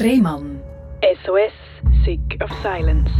[0.00, 0.60] Rehmann.
[1.24, 1.52] SOS,
[2.04, 3.10] Sick of Silence.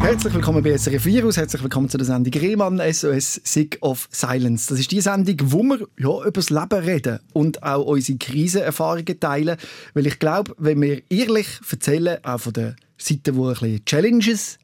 [0.00, 4.68] Herzlich willkommen bei SRF Virus, herzlich willkommen zu der Sendung Rehmann SOS Sick of Silence.
[4.68, 9.20] Das ist die Sendung, wo wir ja, über das Leben reden und auch unsere Krisenerfahrungen
[9.20, 9.58] teilen.
[9.94, 14.58] Weil ich glaube, wenn wir ehrlich erzählen, auch von der Seite, wo ein bisschen Challenges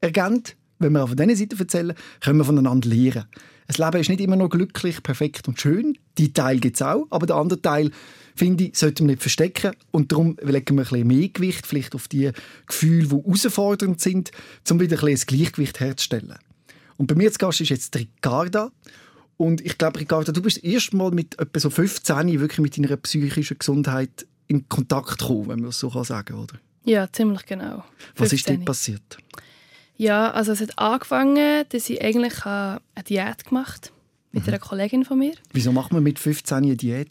[0.00, 3.26] ergänzt, wenn wir auch von dieser Seite erzählen, können wir voneinander lernen.
[3.66, 5.98] Das Leben ist nicht immer noch glücklich, perfekt und schön.
[6.18, 7.90] Die Teil gibt es auch, aber der andere Teil
[8.36, 9.72] finde ich, sollten wir nicht verstecken.
[9.90, 12.30] Und darum legen wir ein bisschen mehr Gewicht vielleicht auf die
[12.66, 14.30] Gefühle, die herausfordernd sind,
[14.70, 16.36] um wieder ein bisschen das Gleichgewicht herzustellen.
[16.96, 18.70] Und bei mir zu Gast ist jetzt Ricarda.
[19.36, 22.96] Und ich glaube, Ricarda, du bist erst mal mit etwa so 15 wirklich mit deiner
[22.96, 26.54] psychischen Gesundheit in Kontakt gekommen, wenn man das so sagen kann, oder?
[26.84, 27.84] Ja, ziemlich genau.
[28.14, 28.18] 15.
[28.18, 29.18] Was ist dort passiert?
[29.96, 33.96] Ja, also es hat angefangen, dass ich eigentlich eine Diät gemacht habe
[34.32, 34.48] mit mhm.
[34.50, 35.34] einer Kollegin von mir.
[35.52, 37.10] Wieso macht man mit 15 eine Diät?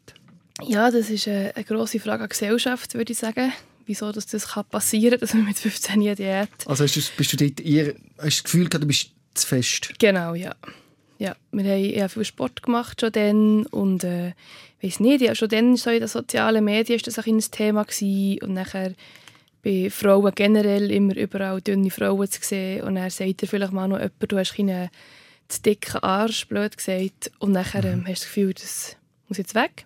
[0.61, 3.51] Ja, das ist eine, eine grosse Frage an Gesellschaft, würde ich sagen.
[3.87, 6.49] Wieso dass das passieren kann, dass man mit 15 eine Diät...
[6.65, 9.89] Also hast du, bist du dort eher, hast du das Gefühl du bist zu fest?
[9.99, 10.55] Genau, ja.
[11.17, 14.33] Ja, wir haben eher viel Sport gemacht schon dann und äh,
[14.79, 17.39] ich weiß nicht, ja, schon dann so in den sozialen Medien ist das auch ein
[17.39, 18.43] Thema gewesen.
[18.43, 18.93] und nachher
[19.65, 23.87] bei Frauen generell immer überall dünne Frauen zu sehen und dann sagt dir vielleicht mal
[23.87, 24.89] noch jemand, du hast einen
[25.47, 28.95] zu dicken Arsch, blöd gesagt, und nachher ähm, hast du das Gefühl, das
[29.27, 29.85] muss jetzt weg.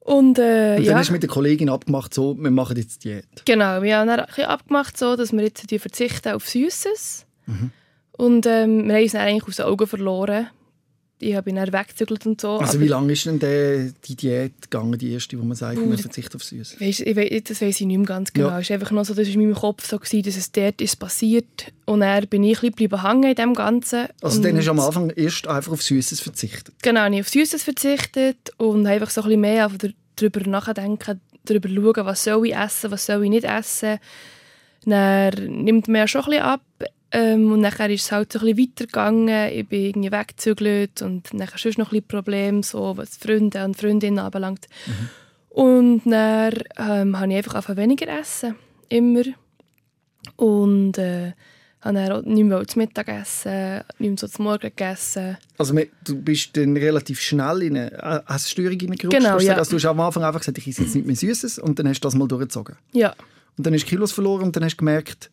[0.00, 0.94] Und, äh, und dann ja.
[0.96, 3.26] hast du mit der Kollegin abgemacht, so, wir machen jetzt Diät.
[3.44, 7.26] Genau, wir haben dann abgemacht, so, dass wir jetzt verzichten auf Süßes.
[7.46, 7.70] Mhm.
[8.12, 10.48] Und ähm, wir haben uns dann eigentlich aus den Augen verloren
[11.20, 12.58] ich habe ihn dann weggezügelt und so.
[12.58, 15.96] Also wie lange ist denn der, die Diät gegangen, die erste, wo man sagt, man
[15.96, 16.76] verzichtet auf Süß?
[16.78, 18.48] Das weiß ich nicht mehr ganz genau.
[18.48, 18.60] Ja.
[18.60, 20.80] Es war einfach noch so, das war in meinem Kopf so, gewesen, dass es dort
[20.80, 24.08] ist passiert und dann bin ich ein bisschen hängen in dem Ganzen.
[24.20, 26.74] Also dann hast du am Anfang erst einfach auf Süßes verzichtet?
[26.82, 29.70] Genau, ich auf Süßes verzichtet und einfach so ein bisschen mehr
[30.16, 33.98] darüber nachdenken, darüber schauen, was soll ich essen, was soll ich nicht essen.
[34.84, 35.32] Dann
[35.64, 36.60] nimmt man ja schon ein bisschen ab
[37.14, 39.52] ähm, und nachher ist es halt so ein bisschen weitergegangen.
[39.52, 43.76] Ich bin irgendwie weggezügelt und nachher schon noch ein bisschen Probleme, so, was Freunde und
[43.76, 44.66] Freundinnen anbelangt.
[44.86, 45.08] Mhm.
[45.48, 48.56] Und dann ähm, habe ich einfach weniger essen.
[48.88, 49.22] Immer.
[50.34, 51.34] Und äh,
[51.82, 55.36] habe dann auch nicht mehr zum Mittag essen, nicht mehr so zum Morgen gegessen.
[55.56, 59.20] Also du bist dann relativ schnell in eine Essstörung hineingerutscht?
[59.20, 59.54] Genau, ja.
[59.54, 61.86] Also, du hast am Anfang einfach gesagt, ich esse jetzt nicht mehr Süßes und dann
[61.86, 62.74] hast du das mal durchgezogen?
[62.92, 63.14] Ja.
[63.56, 65.30] Und dann hast du Kilos verloren und dann hast du gemerkt,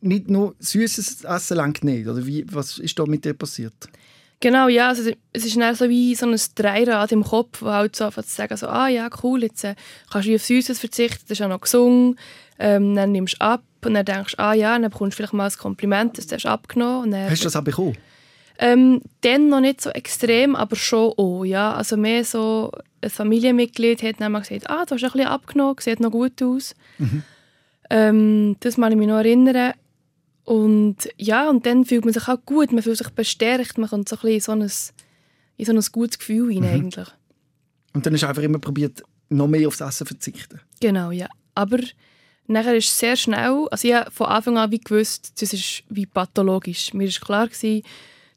[0.00, 2.08] nicht nur süßes Essen langt nicht.
[2.08, 3.88] Oder wie, was ist da mit dir passiert?
[4.40, 7.96] Genau, ja, also es ist dann so wie so ein Dreirad im Kopf, wo halt
[7.96, 9.74] so zu sagen, so, ah ja, cool, jetzt äh,
[10.12, 12.16] kannst du auf Süßes verzichten, das ist auch noch gesungen,
[12.60, 15.32] ähm, dann nimmst du ab und dann denkst du, ah ja, dann bekommst du vielleicht
[15.32, 17.10] mal ein Kompliment, dass du hast abgenommen.
[17.10, 17.96] Dann, hast du das auch bekommen?
[18.60, 21.74] Ähm, dann noch nicht so extrem, aber schon auch, ja.
[21.74, 25.76] Also mehr so ein Familienmitglied hat dann mal gesagt, ah, du hast ein bisschen abgenommen,
[25.80, 26.74] sieht noch gut aus.
[26.98, 27.22] Mhm.
[27.90, 29.72] Ähm, das kann ich mich noch erinnern.
[30.44, 34.08] Und ja, und dann fühlt man sich auch gut, man fühlt sich bestärkt, man kommt
[34.08, 36.84] so ein in so ein, in so ein gutes Gefühl hinein mhm.
[36.84, 37.08] eigentlich.
[37.92, 40.60] Und dann hast du einfach immer probiert, noch mehr aufs Essen zu verzichten?
[40.80, 41.28] Genau, ja.
[41.54, 41.78] Aber
[42.46, 45.82] nachher ist es sehr schnell, also ich habe von Anfang an wie gewusst, das ist
[45.90, 46.94] wie pathologisch.
[46.94, 47.82] Mir war klar, gewesen,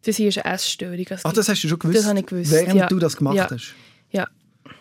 [0.04, 1.06] das hier ist eine Essstörung.
[1.10, 2.00] Also Ach, das hast du schon gewusst?
[2.00, 2.88] Das habe ich gewusst, Während ja.
[2.88, 3.50] du das gemacht ja.
[3.50, 3.74] hast?
[4.12, 4.28] Ja.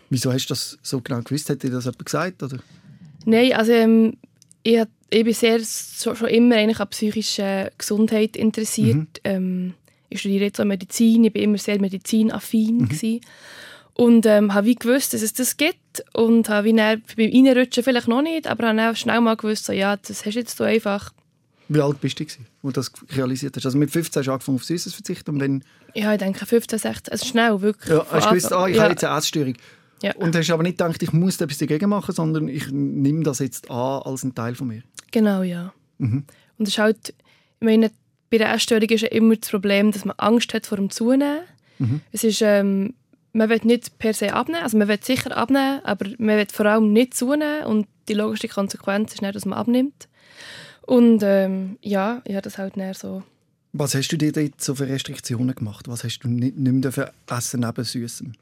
[0.09, 1.49] Wieso hast du das so genau gewusst?
[1.51, 2.43] Hat dir das jemand gesagt?
[2.43, 2.59] Oder?
[3.25, 4.17] Nein, also ähm,
[4.63, 8.97] ich, ich bin sehr, so, schon immer eigentlich an psychischer Gesundheit interessiert.
[8.97, 9.09] Mhm.
[9.25, 9.75] Ähm,
[10.09, 12.89] ich studiere jetzt auch Medizin, ich war immer sehr medizinaffin.
[12.91, 13.21] Mhm.
[13.95, 16.05] Und ähm, habe wie gewusst, dass es das gibt.
[16.15, 19.67] Und habe wie dann, beim Reinrutschen vielleicht noch nicht, aber habe dann schnell mal gewusst,
[19.67, 21.13] so, ja, das hast jetzt du einfach.
[21.69, 23.65] Wie alt bist du, als du das realisiert hast?
[23.65, 25.65] Also mit 15 hast du angefangen auf Süßes verzichten und dann...
[25.95, 27.91] Ja, ich denke 15, 16, also schnell, wirklich.
[27.91, 28.83] Ja, hast du gewusst, ah, ich ja.
[28.83, 29.55] habe jetzt eine Essstörung.
[30.03, 30.15] Ja.
[30.17, 33.71] Und hast aber nicht gedacht, ich muss etwas dagegen machen, sondern ich nehme das jetzt
[33.71, 34.83] an als ein Teil von mir.
[35.11, 35.73] Genau, ja.
[35.99, 36.25] Mhm.
[36.59, 37.11] Und es ist halt,
[37.61, 37.91] ich meine,
[38.31, 41.41] bei der Essstörung ist ja immer das Problem, dass man Angst hat vor dem Zunehmen.
[41.79, 42.01] Mhm.
[42.13, 42.95] Es ist, ähm,
[43.33, 46.67] man will nicht per se abnehmen, also man will sicher abnehmen, aber man will vor
[46.67, 50.09] allem nicht zunehmen und die logische Konsequenz ist nicht, dass man abnimmt.
[50.83, 53.23] Und ähm, ja, ich habe das halt näher so.
[53.73, 55.87] Was hast du dir dort so für Restriktionen gemacht?
[55.87, 58.33] Was hast du nicht, nicht mehr essen neben Süßem?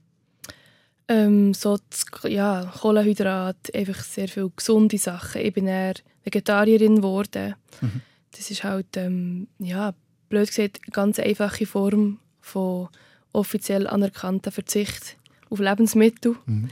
[1.08, 5.40] Ähm, so das, ja, Kohlenhydrat, einfach sehr viele gesunde Sachen.
[5.40, 5.94] Ich bin eher
[6.24, 7.54] Vegetarierin geworden.
[7.80, 8.02] Mhm.
[8.32, 9.94] Das ist halt, ähm, ja,
[10.28, 12.88] blöd gesagt, eine ganz einfache Form von
[13.32, 15.16] offiziell anerkannter Verzicht
[15.50, 16.36] auf Lebensmittel.
[16.46, 16.68] Mhm.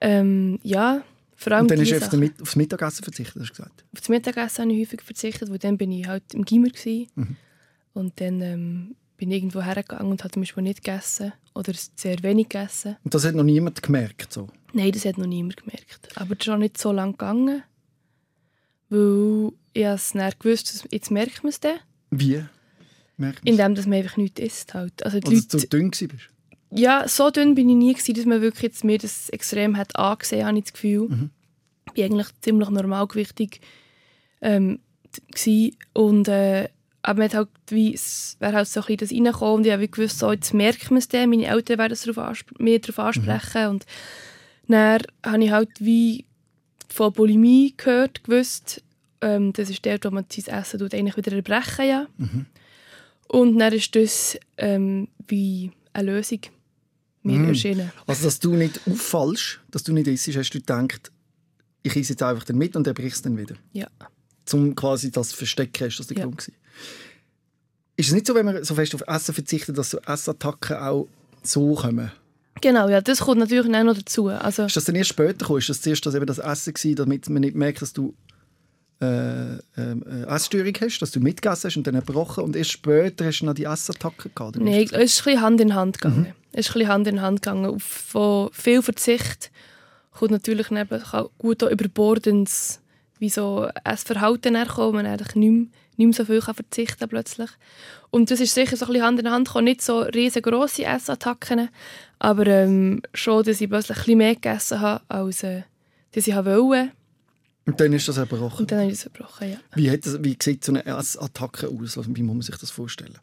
[0.00, 1.02] Ähm, ja,
[1.36, 3.84] vor allem Und dann hast du auf Mit aufs Mittagessen verzichtet, hast du gesagt?
[3.92, 6.68] Auf das Mittagessen habe ich häufig verzichtet, weil dann bin ich halt im Gimmer
[7.14, 7.36] mhm.
[7.94, 11.32] Und dann ähm, bin ich irgendwo hergegangen und habe zum Beispiel nicht gegessen.
[11.54, 12.96] Oder sehr wenig gegessen.
[13.04, 14.32] Und das hat noch niemand gemerkt?
[14.32, 14.48] So.
[14.72, 16.08] Nein, das hat noch niemand gemerkt.
[16.16, 17.62] Aber das ist auch nicht so lange gegangen,
[18.88, 21.78] weil ich es dann gewusst jetzt merkt man es dann,
[22.10, 22.44] Wie?
[23.16, 23.50] Merkt man's?
[23.50, 24.74] indem dass man einfach nichts isst.
[24.74, 25.04] Halt.
[25.04, 26.28] Also die Oder dass Leute, du dünn gewesen bist?
[26.70, 29.96] ja, so dünn bin ich nie, gewesen, dass man wirklich jetzt mir das extrem hat
[29.96, 31.08] angesehen, habe ich das Gefühl.
[31.08, 31.30] Mhm.
[31.94, 33.60] Ich war eigentlich ziemlich normalgewichtig
[34.40, 34.80] ähm,
[35.92, 36.68] und äh,
[37.06, 39.72] aber man hat halt wie, es wäre halt so ein bisschen das reingekommen und ich
[39.72, 42.80] habe wie gewusst, so, jetzt merkt man es dann, meine Eltern werden es darauf mir
[42.80, 43.84] darauf ansprechen und
[44.68, 46.24] dann habe ich halt wie
[46.88, 48.82] von Bulimie gehört, gewusst,
[49.20, 52.06] ähm, das ist der, wo man sein Essen tut, eigentlich wieder erbrechen ja.
[53.28, 56.40] Und dann ist das ähm, wie eine Lösung
[57.22, 57.48] mir Mhm.
[57.48, 57.92] erschienen.
[58.06, 61.10] Also, dass du nicht auffallst, dass du nicht isst, hast du gedacht,
[61.82, 63.56] ich esse jetzt einfach dann mit und er bricht es dann wieder.
[63.72, 63.88] Ja.
[64.44, 66.24] Zum quasi das Verstecken ist das der Ja.
[66.24, 66.54] Grund gewesen.
[67.96, 71.08] Ist es nicht so, wenn man so fest auf Essen verzichtet, dass so Essattacken auch
[71.42, 72.10] so kommen?
[72.60, 74.28] Genau, ja, das kommt natürlich auch noch dazu.
[74.28, 75.58] Also, Ist das dann erst später gekommen?
[75.58, 78.14] Ist das zuerst das, eben das Essen gewesen, damit man nicht merkt, dass du
[79.00, 83.24] äh, ähm, äh, Essstörung hast, dass du mitgegessen hast und dann erbrochen und erst später
[83.24, 84.56] hast du noch die Essattacken gehabt?
[84.56, 86.32] Nein, es ist ein bisschen Hand in Hand gegangen.
[86.52, 87.66] Es ist ein bisschen Hand in Hand gegangen.
[87.66, 89.50] Auf von viel Verzicht
[90.12, 92.80] kommt natürlich neben, kann gut auch überbordendes
[93.18, 97.08] wie so ein Verhalten herkommen, man eigentlich nicht mehr, nicht mehr so viel kann verzichten
[97.08, 97.50] plötzlich.
[98.10, 99.64] Und das ist sicher so ein bisschen Hand in Hand gekommen.
[99.64, 101.68] Nicht so riesengroße Essattacken,
[102.18, 105.62] aber ähm, schon, dass ich plötzlich ein bisschen mehr gegessen habe, als äh,
[106.12, 106.92] dass ich habe wollte.
[107.66, 108.60] Und dann ist das erbrochen.
[108.60, 109.56] Und dann habe ich das verbrochen, ja.
[109.74, 111.96] Wie, hat das, wie sieht so eine Essattacke aus?
[111.96, 113.18] Also, wie muss man sich das vorstellen?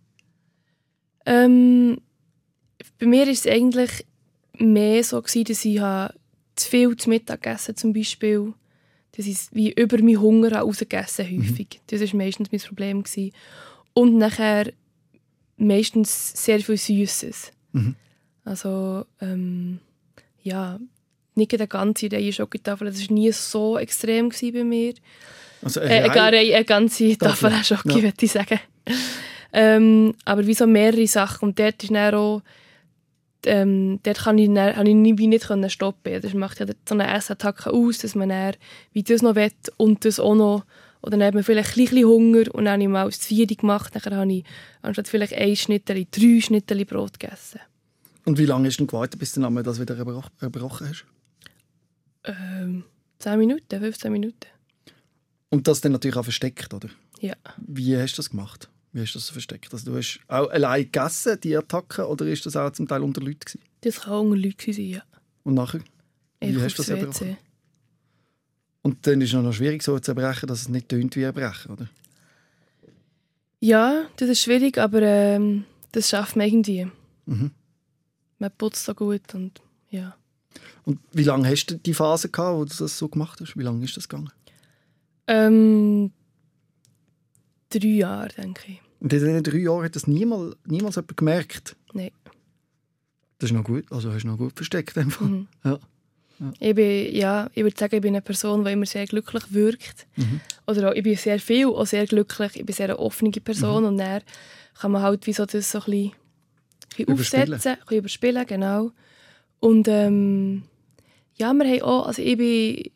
[1.26, 2.02] Ähm,
[3.00, 4.06] bei mir war es eigentlich
[4.58, 6.16] mehr so, gewesen, dass ich habe
[6.56, 8.54] zu viel zu Mittag gegessen zum Beispiel.
[9.18, 11.82] Dass ich wie über meinen Hunger rausgegessen häufig.
[11.88, 13.04] Das war meistens mein Problem.
[13.04, 13.32] Gewesen.
[13.94, 14.72] Und nachher
[15.58, 17.52] meistens sehr viel Süßes.
[17.74, 17.96] Mhm.
[18.46, 19.80] Also, ähm,
[20.44, 20.80] ja,
[21.36, 22.88] nicht eine ganze Reihe Schokotafel.
[22.88, 24.94] Das war nie so extrem bei mir.
[25.62, 27.50] Also, Äh, eine, eine, eine ganze Tafel.
[27.52, 28.04] Tafel Schoki, Ja.
[28.04, 28.60] würde ich sagen.
[29.54, 31.50] ähm, aber wie so mehrere Sachen.
[31.50, 32.42] Und dort ist dann auch,
[33.46, 36.22] ähm, dort kann ich, dann, ich nicht können stoppen.
[36.22, 38.56] Das macht ja so eine Essattacke aus, dass man dann
[38.94, 40.66] wie das noch will und das auch noch.
[41.02, 43.56] Oder dann hat man vielleicht ein bisschen Hunger und dann habe ich mal das Vierde
[43.56, 43.94] gemacht.
[43.96, 44.44] Dann habe ich
[44.82, 47.60] anstatt vielleicht ein Schnitteli, drei Schnitteli Brot gegessen.
[48.26, 51.06] Und wie lange hast du denn gewartet, bis du das wieder erbroch erbrochen hast?
[52.24, 52.84] Ähm,
[53.18, 54.48] 10 Minuten, 15 Minuten.
[55.50, 56.90] Und das dann natürlich auch versteckt, oder?
[57.20, 57.36] Ja.
[57.58, 58.70] Wie hast du das gemacht?
[58.94, 59.74] Wie hast du das versteckt?
[59.74, 63.22] Also, du hast auch allein gegessen, die Attacken, oder ist das auch zum Teil unter
[63.22, 63.62] Leuten gewesen?
[63.82, 65.04] Das kann auch unter Leute sein, ja.
[65.44, 65.80] Und nachher?
[66.40, 67.38] Wie Einfach hast du das erbrochen?
[68.82, 71.72] Und dann ist es noch schwierig so zu erbrechen, dass es nicht tönt wie erbrechen,
[71.72, 71.90] oder?
[73.60, 76.88] Ja, das ist schwierig, aber ähm, das schafft man irgendwie.
[77.28, 77.52] Mhm.
[78.40, 79.62] Man putzt so gut und
[79.92, 80.16] ja.
[80.84, 83.56] Und wie lange hast du die Phase gehabt, wo du das so gemacht hast?
[83.56, 84.32] Wie lange ist das gegangen?
[85.28, 86.12] Ähm,
[87.80, 88.82] drei Jahre, denke ich.
[89.00, 91.76] Und in diesen drei Jahren hat das niemals, niemals jemand gemerkt?
[91.94, 92.12] Nein.
[93.40, 94.98] Das ist noch gut, also hast du noch gut versteckt.
[94.98, 95.22] Einfach.
[95.22, 95.48] Mhm.
[95.64, 95.80] Ja.
[96.60, 100.08] Ich, bin, ja, ich würde sagen, ich bin eine Person, die immer sehr glücklich wirkt.
[100.16, 100.40] Mhm.
[100.68, 102.56] Oder auch, ich bin sehr viel, auch sehr glücklich.
[102.56, 103.42] Ich bin sehr eine offene Mhm.
[103.44, 104.22] Person und dann
[104.80, 106.12] kann man halt wie so das so ein bisschen, ein
[106.90, 107.54] bisschen Überspielen.
[107.54, 108.92] aufsetzen, ein bisschen überspielen, genau.
[109.60, 110.64] Und ähm,
[111.36, 112.92] ja, wir haben auch, also ich bin,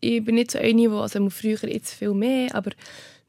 [0.00, 2.70] ich bin nicht so eine, die, also früher jetzt viel mehr, aber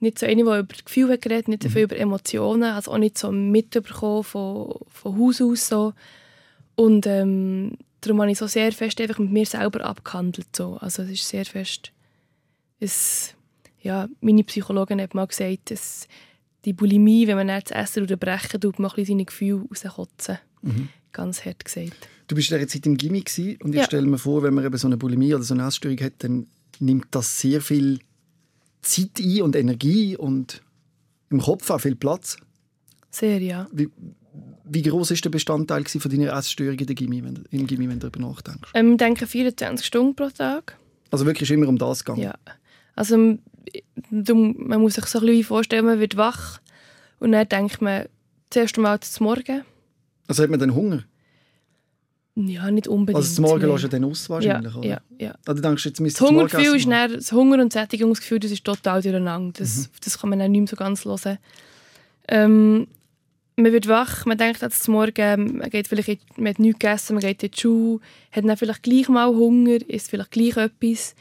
[0.02, 3.18] nicht so eine, die über Gefühle geredet, nicht so viel über Emotionen, also auch nicht
[3.18, 5.94] so mitbekommen von, von Haus aus so.
[6.76, 10.48] Und ähm, darum habe ich so sehr fest einfach mit mir selber abgehandelt.
[10.56, 10.78] So.
[10.78, 11.92] Also es ist sehr fest...
[12.80, 13.36] Es,
[13.82, 16.08] ja, meine Psychologin hat mal gesagt, dass
[16.66, 19.64] die Bulimie, wenn man dann das Essen oder brechen tut, man ein bisschen seine Gefühle
[19.70, 20.40] rauskotzen.
[20.64, 20.90] Mhm.
[21.12, 22.10] Ganz hart gesagt.
[22.28, 23.30] Du bist in dieser Zeit im Gimmick
[23.64, 23.84] und ich Ja.
[23.84, 26.48] stelle mir vor, wenn man eben so eine Bulimie oder so eine Essstörung hat, dann
[26.80, 28.00] nimmt das sehr viel
[28.82, 30.62] Zeit ein und Energie und
[31.30, 32.38] im Kopf auch viel Platz.
[33.10, 33.68] Sehr, ja.
[33.72, 33.90] Wie,
[34.66, 37.88] wie groß ist der Bestandteil von deiner Essstörung in der Gimmi, wenn, du- im Gimmi,
[37.90, 38.72] wenn du darüber nachdenkst?
[38.74, 40.78] Ähm, ich denke 24 Stunden pro Tag.
[41.10, 42.22] Also wirklich ist immer um das gegangen.
[42.24, 42.36] Ja.
[42.96, 46.60] Also man muss sich so ein bisschen vorstellen, man wird wach
[47.20, 48.06] und dann denkt man
[48.50, 49.64] zuerst einmal zum Morgen.
[50.28, 51.04] Also hat man dann Hunger?
[52.36, 53.18] Ja, nicht unbedingt.
[53.18, 54.88] Also zum Morgen lässt du dann aus wahrscheinlich, ja, oder?
[54.88, 55.36] ja, ja.
[55.50, 58.64] Oder denkst du, jetzt müsste Das Hungergefühl ist dann, das Hunger- und Sättigungsgefühl, das ist
[58.64, 59.60] total durcheinander.
[59.60, 59.86] Das, Mhm.
[60.04, 61.38] das kann man dann nicht mehr so ganz hören.
[62.30, 62.88] Ähm,
[63.58, 66.80] man wird wach, man denkt jetzt zum Morgen, man, geht vielleicht in, man hat nichts
[66.80, 68.00] gegessen, man geht in die Schule,
[68.32, 71.16] hat dann vielleicht gleich mal Hunger, isst vielleicht gleich etwas.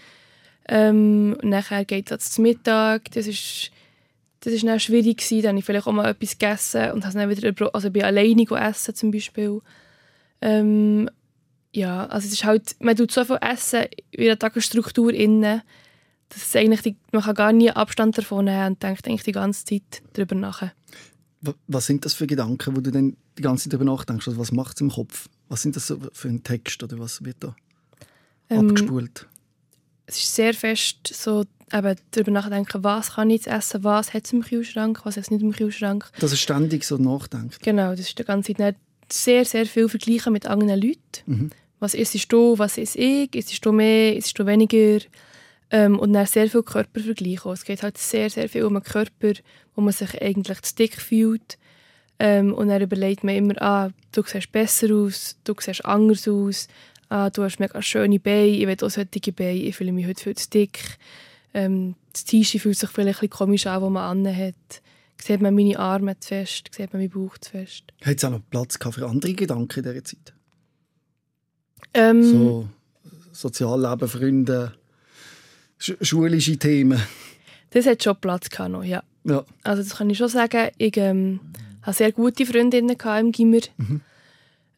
[0.68, 3.72] Ähm, und nachher geht es zum Mittag, das ist,
[4.40, 7.08] das ist dann schwierig gewesen, dann habe ich vielleicht auch mal etwas gegessen und habe
[7.08, 9.60] es dann wieder, also ich bin alleine essen zum Beispiel.
[10.40, 11.08] Ähm,
[11.72, 15.62] ja, also es ist halt, man tut so viel Essen in der Tagesstruktur inne,
[16.28, 19.32] dass es eigentlich die, man kann gar nie Abstand davon nehmen und denkt eigentlich die
[19.32, 20.62] ganze Zeit darüber nach.
[21.42, 24.28] Wa- Was sind das für Gedanken, wo du dann die ganze Zeit darüber nachdenkst?
[24.28, 25.28] Also was macht es im Kopf?
[25.48, 27.54] Was sind das für ein Text oder was wird da
[28.48, 29.26] Ähm, abgespult?
[30.06, 34.24] es ist sehr fest so eben darüber nachdenken, was kann ich jetzt essen, was hat
[34.26, 36.10] es im Kühlschrank, was hat es nicht im Kühlschrank.
[36.18, 37.60] Dass er ständig so nachdenkt.
[37.62, 38.78] Genau, das ist die ganze Zeit nicht
[39.12, 41.00] sehr, sehr viel vergleichen mit anderen Leuten.
[41.26, 41.50] Mhm.
[41.78, 45.00] Was isst du, was isst ich, isst du mehr, isst du weniger?
[45.70, 47.46] Ähm, und dann sehr viel Körpervergleich.
[47.46, 47.52] auch.
[47.52, 49.32] Es geht halt sehr, sehr viel um den Körper,
[49.74, 51.58] wo man sich eigentlich zu dick fühlt.
[52.18, 56.68] Ähm, und dann überlegt man immer, ah, du siehst besser aus, du siehst anders aus,
[57.08, 60.22] ah, du hast mega schöne Beine, ich will auch solche Beine, ich fühle mich heute
[60.22, 60.98] viel zu dick.
[61.54, 64.54] Ähm, das T-Shirt fühlt sich vielleicht ein bisschen komisch an, das man anhat.
[65.22, 67.84] Sieht man meine Arme zu fest, sieht man meinen Bauch zu fest.
[68.02, 70.34] Hat es auch noch Platz für andere Gedanken in dieser Zeit?
[71.94, 72.68] Ähm, So
[73.32, 74.74] Sozialleben, Freunde,
[75.78, 77.00] sch schulische Themen.
[77.70, 79.02] Das hat schon Platz gehabt noch, ja.
[79.24, 79.44] Ja.
[79.62, 80.70] Also das kann ich schon sagen.
[80.78, 81.40] Ich ähm,
[81.82, 83.60] hatte sehr gute Freundinnen im Gimmer.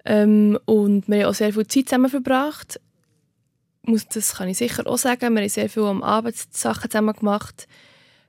[0.05, 2.81] Ähm, und wir haben auch sehr viel Zeit zusammen verbracht.
[3.85, 5.35] Muss, das kann ich sicher auch sagen.
[5.35, 7.67] Wir haben sehr viel am Abend Sachen zusammen gemacht.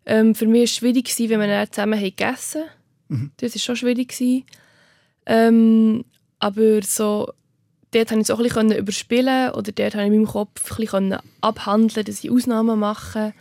[0.06, 2.64] Ähm, für mich war es schwierig, gewesen, wenn wir dann zusammen haben gegessen
[3.10, 3.32] haben.
[3.38, 4.10] Das war schon schwierig.
[4.10, 4.44] Gewesen.
[5.26, 6.06] Ähm,
[6.40, 7.32] aber so,
[7.92, 10.72] dort konnte ich es auch ein bisschen überspielen oder dort konnte ich in meinem Kopf
[10.72, 13.34] ein bisschen abhandeln, dass ich Ausnahmen mache.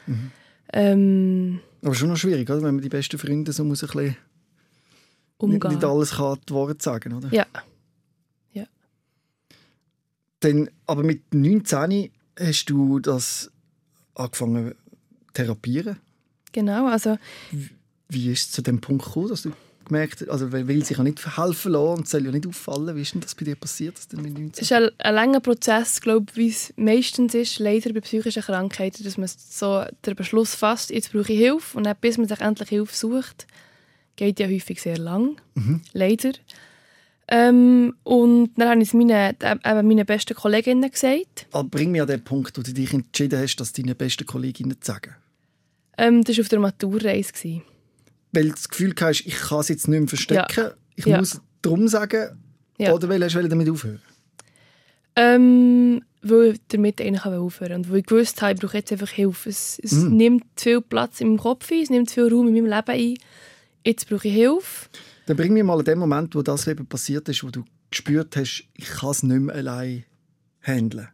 [0.73, 2.62] Ähm, Aber schon noch schwierig, oder?
[2.62, 4.16] wenn man die besten Freunde so muss ein bisschen nicht,
[5.38, 5.73] umgehen.
[5.73, 7.14] nicht alles kann die Worte sagen.
[7.14, 7.28] Oder?
[7.33, 7.47] Ja.
[10.40, 13.50] Dann, aber mit 19 hast du das
[14.14, 15.99] angefangen zu therapieren.
[16.52, 17.18] Genau, also
[18.09, 19.52] Wie ist es zu dem Punkt gekommen, dass du
[19.85, 22.97] gemerkt hast, also weil will sich ja nicht helfen lassen und soll ja nicht auffallen.
[22.97, 26.26] Wie ist denn das bei dir passiert, 19 es ist ein, ein langer Prozess, glaube
[26.30, 30.90] ich, wie es meistens ist, leider bei psychischen Krankheiten, dass man so den Beschluss fasst,
[30.90, 33.47] jetzt brauche ich Hilfe und dann, bis man sich endlich Hilfe sucht,
[34.16, 35.37] geht ja häufig sehr lang,
[35.92, 36.32] leider.
[37.28, 41.47] Ähm, und dann habe ich es meinen, eben meinen besten Kolleginnen gesagt.
[41.52, 44.76] Aber bring mir an den Punkt, wo du dich entschieden hast, das deinen besten Kolleginnen
[44.80, 45.14] zu sagen.
[45.99, 47.32] Ähm, das war auf der Maturreise.
[47.32, 47.62] gewesen.
[48.32, 51.18] Weil du das Gefühl hast, ich kann es jetzt nicht mehr verstecken, ich Ja.
[51.18, 52.38] muss drum sagen,
[52.78, 52.92] Ja.
[52.92, 54.00] oder weil hast du damit aufhören
[55.16, 59.11] Ähm, weil ich damit eigentlich aufhören Und weil ich gewusst habe, ich brauche jetzt einfach
[59.11, 59.50] Hilfe.
[59.50, 60.16] Es, es Mm.
[60.16, 63.18] nimmt viel Platz in meinem Kopf ein, es nimmt viel Raum in meinem Leben ein.
[63.84, 64.88] Jetzt brauche ich Hilfe.
[65.26, 68.37] Dann bring mir mal an den Moment, wo das eben passiert ist, wo du gespürt
[68.37, 70.04] hast, ich kann es nicht mehr allein
[70.62, 71.08] handeln.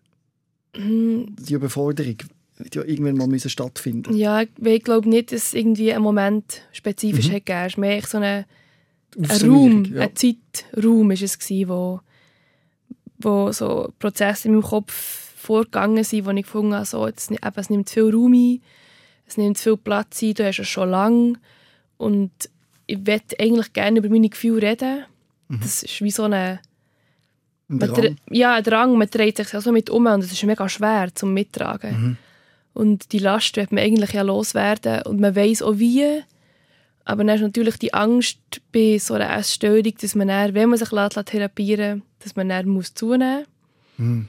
[0.76, 2.16] Hm, Die Überforderung
[2.60, 4.16] wird ja irgendwann mal müssen stattfinden.
[4.16, 7.32] Ja, ich glaube nicht, dass es irgendwie einen Moment spezifisch Mhm.
[7.34, 7.66] hat gegeben.
[7.66, 8.46] Es war mehr so eine,
[9.16, 10.02] ein Raum, ja.
[10.02, 12.00] ein Zeitraum ist es gewesen, wo,
[13.18, 14.92] wo so Prozesse in meinem Kopf
[15.36, 18.60] vorgegangen sind, wo ich gefunden habe, so, jetzt, eben, es nimmt viel Raum ein,
[19.26, 21.34] es nimmt viel Platz ein, du hast es schon lange
[21.96, 22.30] und
[22.86, 25.04] ich möchte eigentlich gerne über meine Gefühle reden.
[25.48, 25.60] Mhm.
[25.60, 26.60] Das ist wie so eine
[27.70, 28.16] Ein Drang.
[28.30, 31.34] ja, ein Drang, man dreht sich so mit um und es ist mega schwer zum
[31.34, 31.90] Mittragen.
[32.02, 32.16] Mhm.
[32.78, 36.23] Und die Last wird man eigentlich ja loswerden und man weiß auch wie.
[37.04, 38.38] Aber dann ist natürlich die Angst
[38.70, 42.68] bei so einer Essstörung, dass man dann, wenn man sich lässt, therapieren dass man dann
[42.68, 43.47] muss zunehmen
[43.97, 44.28] Mhm.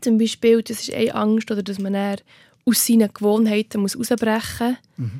[0.00, 2.18] Zum Beispiel, das ist eine Angst, oder dass man dann
[2.64, 5.10] aus seinen Gewohnheiten muss rausbrechen muss,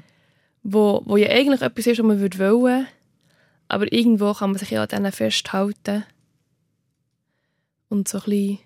[0.62, 2.86] wo, wo ja eigentlich etwas ist, was man würde wollen,
[3.66, 6.04] aber irgendwo kann man sich ja an denen festhalten
[7.88, 8.58] und so ein bisschen,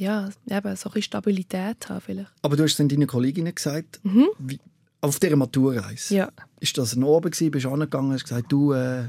[0.00, 2.30] ja, eben, so ein Stabilität haben vielleicht.
[2.42, 4.28] Aber du hast dann deinen Kolleginnen gesagt, Mhm.
[4.38, 4.58] wie,
[5.02, 6.14] auf dieser Maturreise.
[6.14, 6.28] Ja.
[6.58, 9.04] Ist das ein Abend gewesen, bist du angegangen und hast gesagt, du, äh,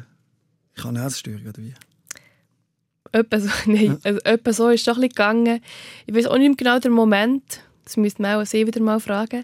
[0.76, 1.74] ich habe eine Essstörung oder wie?
[3.14, 5.62] Etwa so, nein, also, etwa so ist es doch ein bisschen gegangen.
[6.06, 7.62] Ich weiß auch nicht genau den Moment.
[7.84, 9.44] Das müsste man auch sie wieder mal fragen.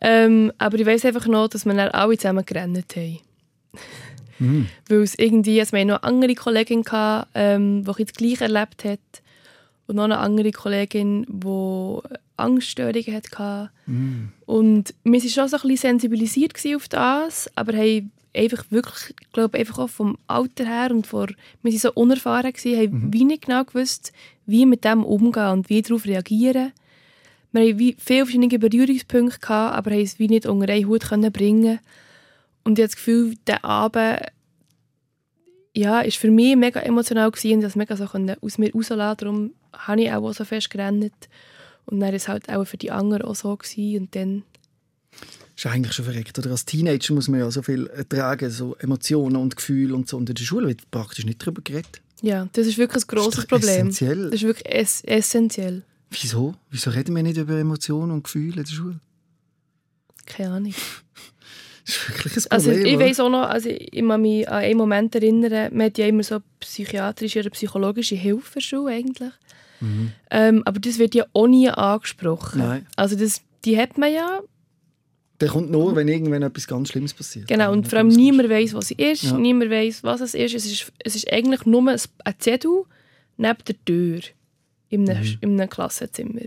[0.00, 3.18] Ähm, aber ich weiß einfach noch, dass wir dann alle zusammen gerannt haben.
[4.88, 8.84] Weil es irgendwie, also wir noch eine andere Kollegin, gehabt, ähm, die das Gleiche erlebt
[8.84, 9.00] hat.
[9.88, 11.98] Und noch eine andere Kollegin, die
[12.36, 13.70] Angststörungen hatte.
[14.44, 19.32] Und wir waren schon so ein bisschen sensibilisiert auf das, aber haben einfach wirklich, ich
[19.32, 21.28] glaube einfach auch vom Alter her und vor,
[21.62, 24.12] wir waren so unerfahren gewesen, haben wie nicht genau gewusst,
[24.44, 26.72] wie mit dem umgehen und wie darauf reagieren.
[27.52, 31.32] Wir hatten viele verschiedene Berührungspunkte, gehabt, aber haben es wie nicht unter einen Hut können
[31.32, 31.80] bringen
[32.62, 34.20] Und ich habe das Gefühl, der Abend
[35.74, 39.16] ja, ist für mich mega emotional gewesen und ich es mega so aus mir rauslassen.
[39.18, 41.12] Darum habe ich auch so fest gerannt.
[41.86, 43.56] Und dann war es halt auch für die anderen auch so.
[43.56, 44.02] Gewesen.
[44.02, 44.42] Und dann,
[45.56, 46.38] ist eigentlich schon verreckt.
[46.38, 50.16] Oder als Teenager muss man ja so viel ertragen, so Emotionen und Gefühle und so.
[50.16, 52.00] Und in der Schule wird praktisch nicht darüber geredet.
[52.22, 53.88] Ja, das ist wirklich ein grosses doch Problem.
[53.88, 54.24] essentiell.
[54.24, 55.82] Das ist wirklich ess essentiell.
[56.10, 56.54] Wieso?
[56.70, 59.00] Wieso reden wir nicht über Emotionen und Gefühle in der Schule?
[60.26, 60.74] Keine Ahnung.
[61.86, 62.86] Das ist wirklich ein Also Problem.
[62.86, 63.06] ich oder?
[63.06, 66.22] weiß auch noch, also ich kann mich an einen Moment erinnern, man hat ja immer
[66.22, 68.92] so psychiatrische oder psychologische Hilfe für Schule
[69.80, 70.10] eigentlich.
[70.30, 72.60] Ähm, aber das wird ja auch nie angesprochen.
[72.60, 72.66] Mhm.
[72.66, 72.86] Nein.
[72.96, 74.40] Also das, die hat man ja,
[75.40, 77.46] Der kommt nur, wenn irgendwann etwas ganz Schlimmes passiert.
[77.48, 79.38] genau, und vor allem niemand weiß, was sie ist, Ja.
[79.38, 80.54] niemand weiß, was es ist.
[80.54, 82.84] Es ist, es ist eigentlich nur ein ein Zettel
[83.36, 84.20] neben der Tür
[84.88, 85.36] in einem, Mhm.
[85.42, 86.40] in einem Klassenzimmer,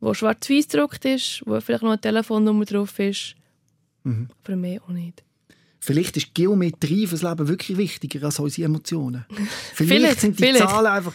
[0.00, 3.36] wo schwarz-weiß gedruckt ist, wo vielleicht noch eine Telefonnummer drauf ist,
[4.02, 4.28] Mhm.
[4.44, 5.22] aber mehr auch nicht.
[5.82, 9.24] Vielleicht ist Geometrie fürs Leben wirklich wichtiger als unsere Emotionen.
[9.74, 10.58] Vielleicht, Vielleicht, sind die vielleicht.
[10.68, 11.14] Zahlen einfach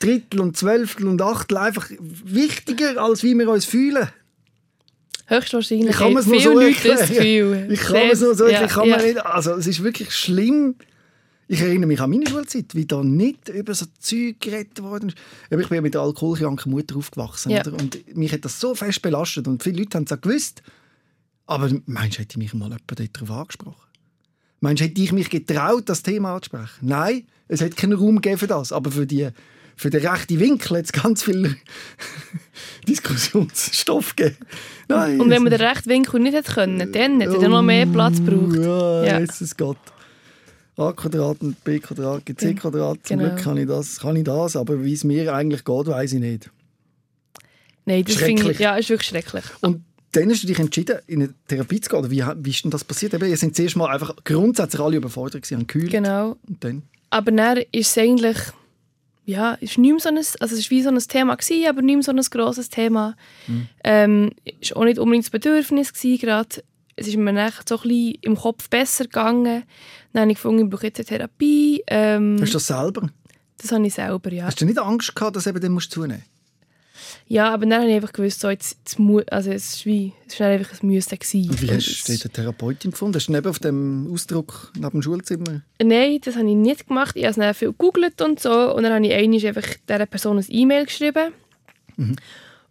[0.00, 4.08] Drittel und Zwölftel und Achtel einfach wichtiger, als wie wir uns fühlen.
[5.26, 7.50] Höchstwahrscheinlich Ich kann haben nur so Leute das erklären.
[7.68, 7.72] Gefühl.
[7.72, 9.00] Ich kann mir so sagen, Ja, ich kann ja.
[9.00, 10.74] nicht, also es ist wirklich schlimm.
[11.46, 15.18] Ich erinnere mich an meine Schulzeit, wie da nicht über so Zeug geredet worden ist.
[15.50, 17.50] Ich bin ja mit einer alkoholkranken Mutter aufgewachsen.
[17.50, 17.62] Ja.
[17.66, 19.46] Und mich hat das so fest belastet.
[19.48, 20.62] Und viele Leute haben es auch gewusst.
[21.46, 23.82] Aber meinst du, hätte ich mich mal jemand darauf angesprochen?
[24.60, 26.78] Meinst du, hätte ich mich getraut, das Thema anzusprechen?
[26.82, 28.72] Nein, es hat keinen Raum gegeben für das.
[28.72, 29.28] Aber für, die,
[29.80, 31.56] für den rechten Winkel hat es ganz viel
[32.88, 34.36] Diskussionsstoff gegeben.
[34.88, 37.86] Nein, Und wenn man den rechten Winkel nicht hätte können, dann hätte er noch mehr
[37.86, 38.56] Platz gebraucht.
[38.56, 39.18] Ja, Ja.
[39.20, 39.78] Jesus Gott.
[40.76, 42.98] A Quadrat und B Quadrat gibt C Quadrat.
[43.04, 43.30] Zum Genau.
[43.30, 46.20] Glück kann ich, das, kann ich das, aber wie es mir eigentlich geht, weiß ich
[46.20, 46.50] nicht.
[47.86, 48.58] Nein, das finde ich, Schrecklich.
[48.58, 49.44] ja, ist wirklich schrecklich.
[49.62, 49.82] Und
[50.12, 51.98] dann hast du dich entschieden, in eine Therapie zu gehen.
[52.00, 53.14] Oder wie, wie ist denn das passiert?
[53.14, 55.90] Eben, ihr sind zuerst mal einfach grundsätzlich alle überfordert gewesen, haben gekühlt.
[55.90, 56.36] Genau.
[56.46, 56.82] Und dann?
[57.10, 58.36] Aber dann ist es eigentlich,
[59.30, 61.82] ja, ist nicht mehr so ein, also es war wie so ein Thema, gewesen, aber
[61.82, 63.16] nicht mehr so ein grosses Thema.
[63.46, 63.68] Mhm.
[63.84, 66.62] Ähm, es war auch nicht unbedingt das Bedürfnis gewesen, gerade.
[66.96, 69.62] Es ist mir dann so ein bisschen im Kopf besser gegangen.
[70.12, 71.82] Dann habe ich gefunden, ich brauche jetzt eine Therapie.
[71.86, 73.08] Ähm, Hast du das selber?
[73.56, 74.44] das habe ich selber, ja.
[74.44, 76.22] Hast du nicht Angst gehabt, dass eben dann musst du zunehmen
[77.30, 78.98] Ja, aber dann habe ich einfach gewusst, so jetzt, jetzt
[79.32, 81.62] also es ist wie, es ist dann einfach ein Müssen gewesen.
[81.62, 83.14] Wie hast du eine Therapeutin gefunden?
[83.14, 85.62] Hast du neben auf dem Ausdruck neben dem Schulzimmer?
[85.80, 87.14] Nein, das habe ich nicht gemacht.
[87.14, 88.74] Ich habe es dann viel gegoogelt und so.
[88.74, 91.32] Und dann habe ich einmal einfach dieser Person ein E-Mail geschrieben.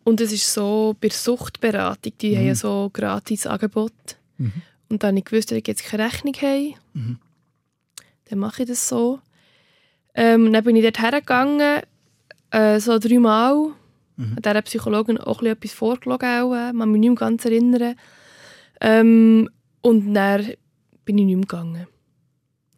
[0.04, 3.94] Und es ist so bei der Suchtberatung, die haben ja so gratis Angebot.
[4.90, 6.74] Und dann habe ich gewusst, dass ich jetzt keine Rechnung habe.
[8.26, 9.22] Dann mache ich das so.
[10.16, 11.82] Ähm, dann bin ich dort hergegangen,
[12.52, 13.72] äh, so dreimal.
[14.20, 14.36] Mhm.
[14.36, 16.26] Hat dieser Psychologin auch etwas vorgeschlagen.
[16.26, 17.96] Auch, äh, man mich nicht mehr ganz erinnern.
[18.82, 19.50] Ähm,
[19.82, 20.54] und dann
[21.06, 21.88] bin ich nicht mehr gegangen.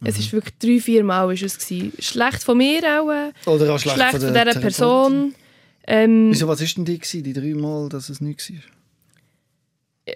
[0.04, 1.93] Es ist wirklich drei, vier Mal ist es gewesen.
[1.99, 4.60] Schlecht von mir auch, äh, Oder auch schlecht, schlecht, von der dieser?
[4.60, 5.36] Person.
[5.88, 8.62] Ähm, Wieso, was war denn die, gewesen, die drei Mal, dass es nicht war?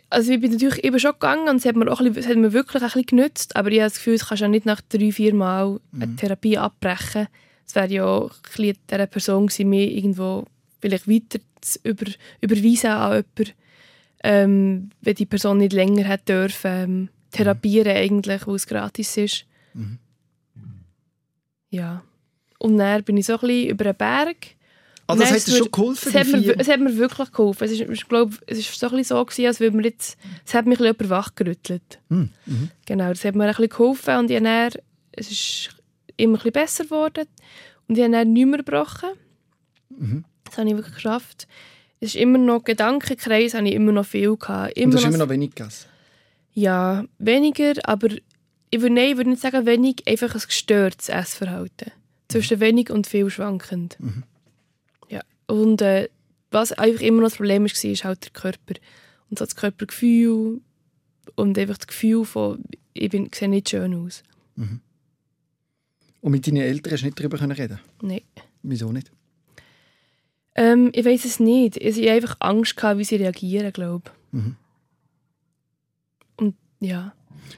[0.10, 2.28] also ich bin natürlich eben schon gegangen und es hat mir, auch ein bisschen, es
[2.28, 4.66] hat mir wirklich ein bisschen genützt, aber ich habe das Gefühl, es kannst ja nicht
[4.66, 7.28] nach drei, vier Mal eine Therapie abbrechen.
[7.66, 10.46] Es wäre ja auch ein bisschen dieser Person gewesen, mir irgendwo
[10.80, 12.06] vielleicht weiter zu über,
[12.42, 13.54] überweisen an jemanden,
[14.24, 19.46] ähm, wenn die Person nicht länger hätte dürfen ähm, therapieren eigentlich, weil es gratis ist.
[21.70, 22.04] Ja.
[22.58, 24.56] Und dann bin ich so ein bisschen über den Berg
[25.08, 27.66] Also das hat es dir schon geholfen, es hat, mir, es hat mir wirklich geholfen.
[27.66, 30.18] Es ist, ich glaube, es ist so, ein bisschen so gewesen, als würde mir jetzt,
[30.46, 32.00] es hat mich ein bisschen wachgerüttelt.
[32.10, 32.70] Hm, mhm.
[32.86, 34.72] Genau, das hat mir ein bisschen geholfen und ich dann,
[35.12, 35.70] es ist
[36.18, 37.28] immer ein bisschen besser geworden
[37.88, 39.10] und ich habe dann nicht mehr gebrochen.
[39.90, 40.24] Mhm.
[40.46, 41.48] Das habe ich wirklich geschafft.
[42.00, 44.78] Es ist immer noch Gedankenkreis, habe ich immer noch viel gehabt.
[44.78, 45.88] Immer Und hast noch, immer noch wenig gegessen.
[46.54, 48.10] Ja, weniger, aber
[48.70, 51.92] ich würde, nein, ich würde nicht sagen wenig, einfach ein gestörtes Essverhalten.
[52.30, 53.98] Zwischen wenig und viel schwankend.
[55.10, 55.22] Ja.
[55.48, 56.10] Und äh,
[56.52, 58.76] was einfach immer noch das Problem war, ist halt der Körper.
[59.30, 60.62] Und so das Körpergefühl
[61.36, 64.24] und einfach das Gefühl von, ich bin, sehe nicht schön aus.
[66.22, 68.22] Und mit deinen Eltern hast du nicht darüber reden Nein.
[68.64, 69.12] Wieso nicht?
[70.56, 71.78] Ähm, ich weiß es nicht.
[71.78, 74.40] Ich hatte einfach Angst, gehabt, wie sie reagieren, glaube ich.
[74.40, 74.56] Mhm.
[76.38, 77.14] Und ja.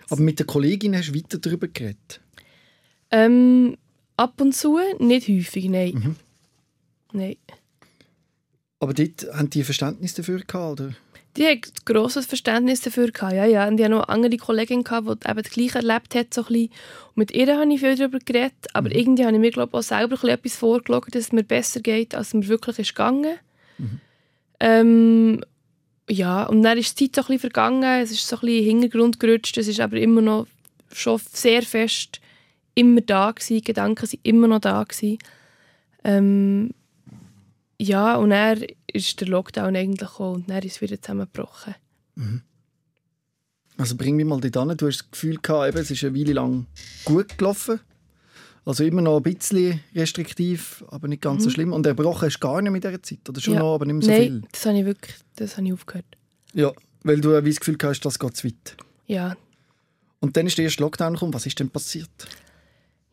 [0.09, 2.21] Aber mit der Kollegin hast du weiter darüber geredet.
[3.11, 3.77] Ähm,
[4.17, 5.93] ab und zu, nicht häufig, nein.
[5.93, 6.15] Mhm.
[7.13, 7.37] Nein.
[8.79, 10.95] Aber dort haben die Verständnis dafür gehabt, oder?
[11.37, 13.67] Die hat grosses Verständnis dafür gehabt, ja, ja.
[13.67, 16.47] Und die hatte noch andere Kollegin, gehabt, die eben das Gleiche erlebt hat, so ein
[16.47, 16.69] bisschen.
[17.09, 19.77] Und mit ihr habe ich viel darüber geredet, aber irgendwie habe ich mir, glaube ich,
[19.77, 22.79] auch selber ein bisschen etwas vorgeschlagen, dass es mir besser geht, als es mir wirklich
[22.79, 23.37] ist gegangen.
[24.59, 25.43] Ähm,
[26.09, 28.57] ja, und dann ist die Zeit so ein bisschen vergangen, es ist so ein bisschen
[28.57, 30.47] in den Hintergrund gerutscht, es ist aber immer noch
[30.91, 32.19] schon sehr fest
[32.77, 35.17] immer da gewesen, die Gedanken sind immer noch da gewesen.
[36.03, 36.71] Ähm,
[37.79, 41.75] ja, und dann ist der Lockdown eigentlich gekommen und dann ist es wieder zusammengebrochen.
[43.77, 44.75] Also bring mich mal dort an.
[44.77, 46.65] Du hast das Gefühl gehabt, eben, es ist eine Weile lang
[47.05, 47.79] gut gelaufen.
[48.65, 51.71] Also immer noch ein bisschen restriktiv, aber nicht ganz so schlimm.
[51.71, 53.29] Und erbrochen hast du gar nicht mit dieser Zeit?
[53.29, 53.57] Oder schon Mhm.
[53.59, 53.63] Ja.
[53.63, 54.43] noch, aber nicht mehr so Nein, viel?
[54.51, 56.05] das habe ich wirklich das habe ich aufgehört.
[56.53, 56.71] Ja,
[57.03, 58.75] weil du das Gefühl hast, das geht zu weit.
[59.05, 59.37] Ja,
[60.19, 61.33] Und dann ist der erste Lockdown gekommen.
[61.33, 62.09] Was ist denn passiert?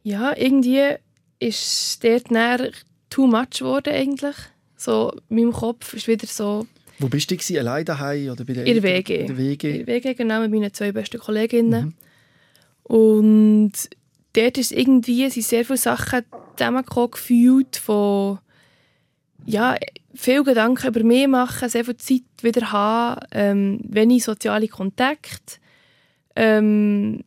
[0.06, 0.96] ja irgendwie
[1.38, 2.72] ist dort näher
[3.10, 4.34] too much geworden eigentlich.
[4.84, 6.66] So, in meinem Kopf ist wieder so
[6.98, 7.36] Wo bist du?
[7.36, 7.56] Gewesen?
[7.56, 8.82] Allein daheim oder bei der In der?
[8.82, 9.20] WG.
[9.20, 9.70] In der WG.
[9.70, 11.94] in der WG, genau, mit meinen zwei besten Kolleginnen.
[12.82, 13.72] Und
[14.34, 16.24] dort ist irgendwie, sind sehr viele Sachen
[16.56, 18.40] zusammengekommen, gefühlt von
[19.46, 19.76] ja,
[20.14, 25.56] viel Gedanken über mich machen, sehr viel Zeit wieder haben, ähm, wenig soziale Kontakte,
[26.36, 27.24] ähm,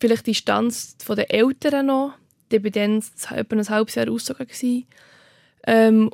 [0.00, 2.12] vielleicht die Distanz von den Eltern noch.
[2.52, 4.46] Ich war dann etwa ein halbes Jahr ausgezogen.
[4.46, 4.86] gewesen.
[5.66, 6.10] Ähm,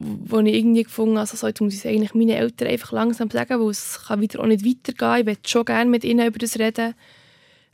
[0.00, 2.90] wo ich irgendwie gefunden habe, also so, jetzt muss ich es eigentlich meinen Eltern einfach
[2.92, 5.20] langsam sagen, weil es kann wieder auch nicht weitergehen.
[5.20, 6.94] Ich möchte schon gerne mit ihnen über das reden.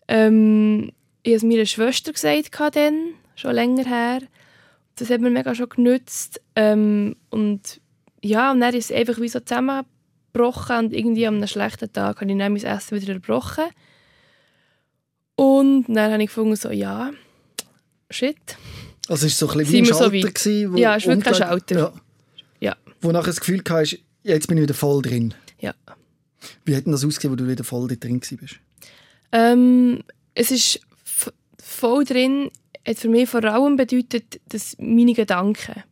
[0.08, 0.90] Ähm,
[1.22, 4.22] ich habe es meiner Schwester gesagt, dann, schon länger her.
[4.96, 6.40] Das hat mir mega schon genützt.
[6.56, 7.80] Ähm, und
[8.22, 12.20] ja, und dann ist es einfach wie so zusammengebrochen und irgendwie an einem schlechten Tag
[12.20, 13.66] habe ich dann mein Essen wieder erbrochen.
[15.36, 17.12] Und dann habe ich gefunden, so, ja,
[18.10, 18.36] shit.
[19.08, 20.12] Also es war so ein bisschen wie ein so Schalter.
[20.12, 20.34] weit?
[20.34, 21.78] gewesen, wo Ja, es ist wirklich ein Schalter.
[21.78, 21.92] Ja,
[23.00, 25.34] wo nachher das Gefühl hast, jetzt bin ich wieder voll drin.
[25.60, 25.74] ja.
[26.64, 28.60] Wie hat denn das ausgesehen, wo du wieder voll drin warst?
[29.32, 30.02] Ähm,
[30.34, 30.80] es ist
[31.60, 32.50] voll drin,
[32.86, 35.82] hat für mich vor allem bedeutet, dass meine Gedanken.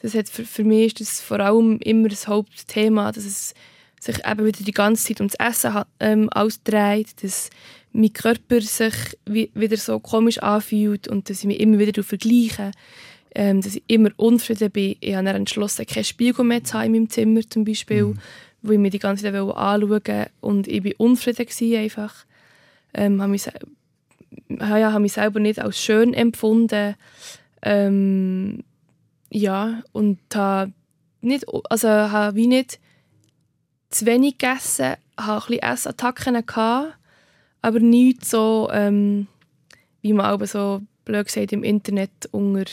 [0.00, 3.54] Das hat für, für mich ist das vor allem immer das Hauptthema, dass es
[4.00, 7.50] sich eben wieder die ganze Zeit ums Essen ähm, ausdreht, dass
[7.92, 8.94] mein Körper sich
[9.26, 12.72] wie, wieder so komisch anfühlt und dass ich mich immer wieder vergleiche,
[13.34, 14.96] ähm, dass ich immer unzufrieden bin.
[15.00, 18.14] Ich habe dann entschlossen, keinen Spiegel mehr zu haben in meinem Zimmer zum Beispiel,
[18.62, 22.14] wo ich mir die ganze Zeit anschauen wollte und ich war unzufrieden gewesen einfach.
[22.94, 23.46] Ähm, habe mich,
[24.48, 26.94] ja, ja, habe mich selber nicht als schön empfunden.
[27.62, 28.64] Ähm,
[29.30, 30.72] ja, und habe
[31.22, 32.78] nicht, also habe wie nicht
[33.88, 36.96] zu wenig gegessen, habe ein bisschen Essattacken gehabt,
[37.62, 39.26] aber nicht so, ähm,
[40.02, 42.64] wie man aber so blöd gesagt im Internet unter,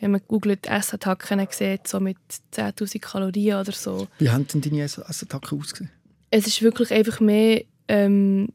[0.00, 2.16] wenn man googelt, Essattacken sieht, so mit
[2.54, 4.06] 10'000 Kalorien oder so.
[4.18, 5.90] Wie haben denn deine Ess- Essattacken ausgesehen?
[6.30, 8.48] Es ist wirklich einfach mehr, ähm,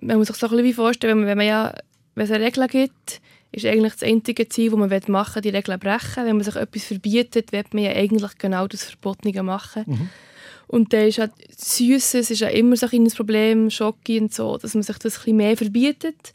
[0.00, 1.74] man muss sich so ein bisschen wie vorstellen, wenn man, wenn man ja,
[2.14, 5.56] wenn es eine Regel gibt, ist eigentlich das einzige Ziel, das man machen will, die
[5.56, 6.26] Regeln brechen.
[6.26, 10.10] Wenn man sich etwas verbietet, will man ja eigentlich genau das Verbotene machen.
[10.66, 14.74] Und dann ist ja Süßes ist ja immer so ein Problem, Schoki und so, dass
[14.74, 16.34] man sich das ein bisschen mehr verbietet.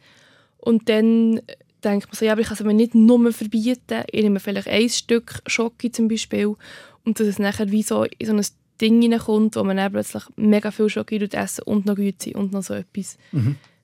[0.58, 1.42] Und dann
[1.84, 4.04] denkt man so, ja, aber ich kann es mir nicht nur verbieten.
[4.12, 6.56] Ich nehme vielleicht ein Stück Schoki zum Beispiel
[7.04, 8.46] und dass es nachher wie so in so ein
[8.82, 12.63] Ding reinkommt, wo man dann plötzlich mega viel Schoki essen und noch Güte und noch
[12.63, 13.17] so etwas.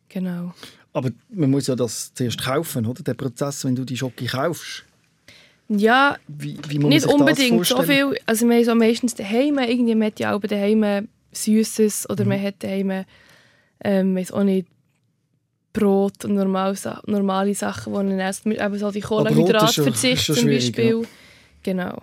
[0.09, 0.53] Genau.
[0.93, 3.03] Aber man muss ja das zuerst kaufen, oder?
[3.03, 4.83] Der Prozess, wenn du die Schoki kaufst.
[5.69, 8.17] Ja, Wie, wie nicht unbedingt so viel.
[8.25, 12.55] Also wir haben so meistens daheim, irgendwie hat ja auch daheim Süßes oder man hat
[12.63, 13.05] daheim,
[13.83, 14.67] ähm, weiss auch nicht,
[15.79, 21.07] Brot und normal, normale Sachen, wo man erst mit eben so die schon zum Beispiel.
[21.63, 22.01] Genau.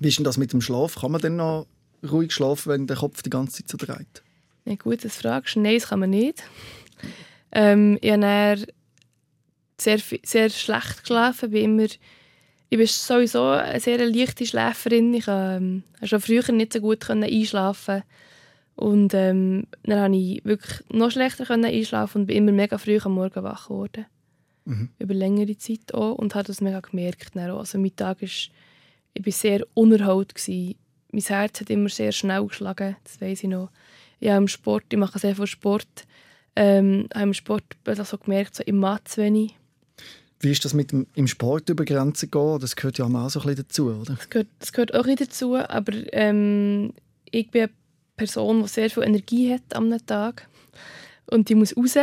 [0.00, 0.96] Wie ist denn das mit dem Schlaf?
[0.96, 1.66] Kann man denn noch
[2.08, 4.22] ruhig schlafen, wenn der Kopf die ganze Zeit so dreht?
[4.64, 5.60] Ja, gut, das fragst du.
[5.60, 6.42] Nein, das kann man nicht.
[7.52, 8.66] Ähm, ich habe
[9.80, 11.50] sehr, sehr schlecht geschlafen.
[11.50, 11.88] Bin immer,
[12.68, 15.14] ich bin sowieso eine sehr leichte Schläferin.
[15.14, 18.02] Ich ähm, konnte schon früher nicht so gut können einschlafen
[18.78, 23.14] Und ähm, dann konnte ich wirklich noch schlechter einschlafen und bin immer mega früh am
[23.14, 24.06] Morgen wach geworden.
[25.00, 26.14] Über längere Zeit auch.
[26.14, 27.34] Und habe das mega gemerkt.
[27.34, 27.58] Dann auch.
[27.58, 28.50] Also mein Tag ist,
[29.14, 30.32] ich war sehr unerholt.
[30.32, 30.76] Gewesen.
[31.10, 33.70] Mein Herz hat immer sehr schnell geschlagen, das weiß ich noch.
[34.20, 36.06] Ja, im Sport, ich mache sehr viel Sport.
[36.54, 39.56] Ähm, habe im Sport plötzlich so gemerkt, so, ich mache zu wenig.
[40.38, 42.58] Wie ist das mit dem im Sport über Grenzen gehen?
[42.60, 44.14] Das gehört ja auch so ein bisschen dazu, oder?
[44.14, 46.92] Das gehört, das gehört auch ein bisschen dazu, aber ähm,
[47.30, 47.68] ich bin
[48.18, 50.48] Person, die sehr viel Energie hat am Tag.
[51.26, 51.96] Und die muss raus.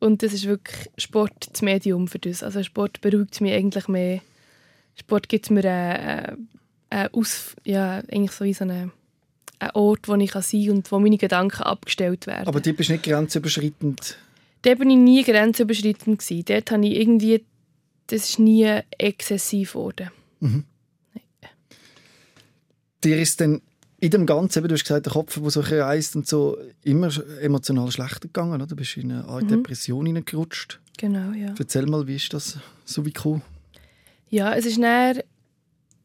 [0.00, 2.42] Und das ist wirklich Sport das Medium für das.
[2.42, 4.20] Also Sport beruhigt mich eigentlich mehr.
[4.94, 6.48] Sport gibt mir einen,
[6.90, 8.92] einen Aus, ja, eigentlich so wie so einen,
[9.58, 12.46] einen Ort, wo ich sein kann und wo meine Gedanken abgestellt werden.
[12.46, 14.18] Aber du bist nicht grenzüberschreitend.
[14.62, 16.20] Dort war ich nie grenzüberschreitend.
[16.20, 16.44] Gewesen.
[16.44, 17.44] Dort habe ich irgendwie,
[18.06, 20.10] das ist nie exzessiv geworden.
[23.04, 23.60] Dir ist denn
[24.00, 27.90] in dem Ganzen, du hast gesagt, der Kopf, der so reist und so, immer emotional
[27.90, 28.66] schlechter gegangen, oder?
[28.66, 30.80] Du bist in eine Art Depression hineingerutscht.
[30.98, 31.54] Genau, ja.
[31.58, 33.40] Erzähl mal, wie ist das so wie cool?
[34.30, 35.20] Ja, es ist dann,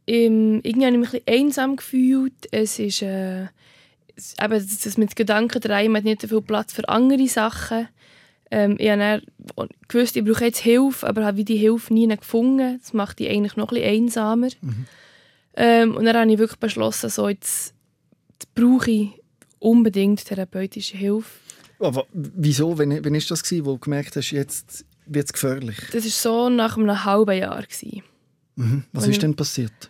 [0.07, 2.33] ähm, irgendwie habe ich mich ein bisschen einsam gefühlt.
[2.51, 3.43] Es ist, äh,
[4.15, 7.27] es, eben, das, das mit Gedanken drehen, man hat nicht so viel Platz für andere
[7.27, 7.87] Sachen.
[8.49, 9.21] Ähm, ich habe
[9.87, 12.79] gewusst, ich brauche jetzt Hilfe, aber habe wie die Hilfe nie gefunden.
[12.79, 14.49] Das macht die eigentlich noch ein bisschen einsamer.
[15.55, 17.73] Ähm, und dann habe ich wirklich beschlossen, so jetzt
[18.45, 19.09] brauche ich
[19.59, 21.29] unbedingt therapeutische Hilfe.
[21.79, 22.77] Aber wieso?
[22.77, 25.77] Wann, wann ist das gewesen, wo du gemerkt hast, jetzt wird es gefährlich?
[25.91, 27.61] Das war so nach einem halben Jahr.
[27.63, 28.03] Gewesen.
[28.55, 28.83] Mhm.
[28.91, 29.89] Was Wenn ist denn passiert?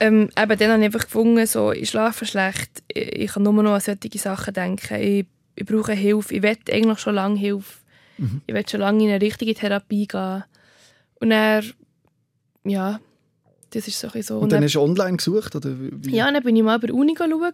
[0.00, 3.52] Ähm, eben dann habe ich einfach gefunden, so, ich schlafe schlecht, ich, ich kann nur
[3.52, 7.78] noch an solche Sachen denken, ich, ich brauche Hilfe, ich will eigentlich schon lange Hilfe,
[8.46, 10.42] ich will schon lange in eine richtige Therapie gehen.
[11.20, 11.64] Und dann,
[12.64, 13.00] ja,
[13.74, 14.38] das ist so ein so.
[14.38, 15.56] Und dann hast du online gesucht?
[15.56, 16.16] Oder wie?
[16.16, 17.52] ja, dann bin ich mal bei der Uni schauen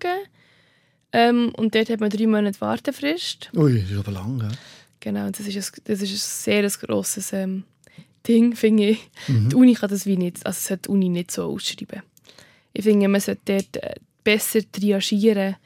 [1.13, 3.51] ähm, und dort hat man drei Monate Wartefrist.
[3.57, 4.41] Ui, das ist aber lang.
[4.41, 4.49] Ja.
[5.01, 7.65] Genau, das ist ein, das ist ein sehr ein grosses ähm,
[8.27, 9.11] Ding, finde ich.
[9.29, 12.03] Die Uni kann das wie nicht, also es sollte die Uni nicht so ausschreiben.
[12.73, 15.57] Ich finde, man sollte dort äh, besser triagieren.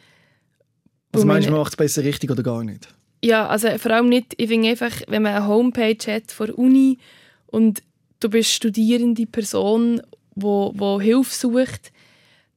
[1.13, 2.89] Also meinst du, man macht es besser richtig oder gar nicht?
[3.23, 6.59] Ja, also vor allem nicht, ich finde einfach, wenn man eine Homepage hat von der
[6.59, 6.99] Uni
[7.47, 7.83] und
[8.21, 10.03] du bist studierende Person,
[10.35, 11.93] wo, wo Hilfe sucht,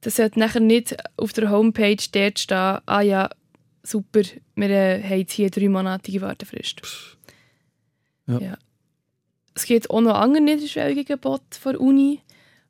[0.02, 3.30] dann sollte nachher nicht auf der Homepage dort stehen, ah ja,
[3.84, 4.22] super,
[4.56, 6.82] wir äh, haben jetzt hier drei monatige Wartefrist.
[8.28, 8.58] Ja.
[9.56, 12.22] Es gibt auch noch andere niederschwellige Bots von der Uni,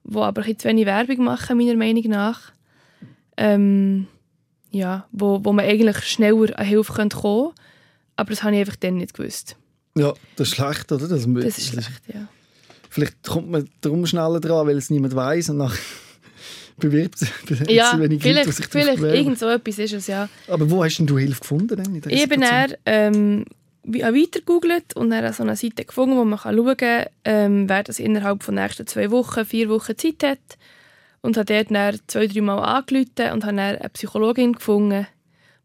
[0.04, 2.54] die aber ein zu wenig Werbung machen, meiner Meinung nach.
[3.36, 4.08] Ähm,
[4.72, 7.54] ja, wo, wo man eigentlich schneller an Hilfe kommen könnte.
[8.16, 9.58] Aber das habe ich einfach dann nicht gewusst.
[9.96, 11.08] Ja, das ist schlecht, oder?
[11.08, 12.28] Das, Das ist schlecht, ja.
[12.98, 15.72] Vielleicht kommt man darum schneller dran, weil es niemand weiß und dann
[16.78, 17.30] bewirbt sich
[17.70, 20.28] Ja, zu wenig Leute, vielleicht, sich darauf vielleicht irgend so etwas ist es, ja.
[20.48, 21.78] Aber wo hast denn du Hilfe gefunden?
[21.78, 23.46] Denn, in Ich bin dann ähm,
[23.84, 27.84] weiter gegoogelt und dann so eine Seite gefunden, wo man kann schauen kann, ähm, wer
[27.84, 30.58] das innerhalb von nächsten zwei Wochen, vier Wochen Zeit hat.
[31.22, 35.06] Und habe dort dann zwei, drei Mal angerufen und habe dann eine Psychologin gefunden,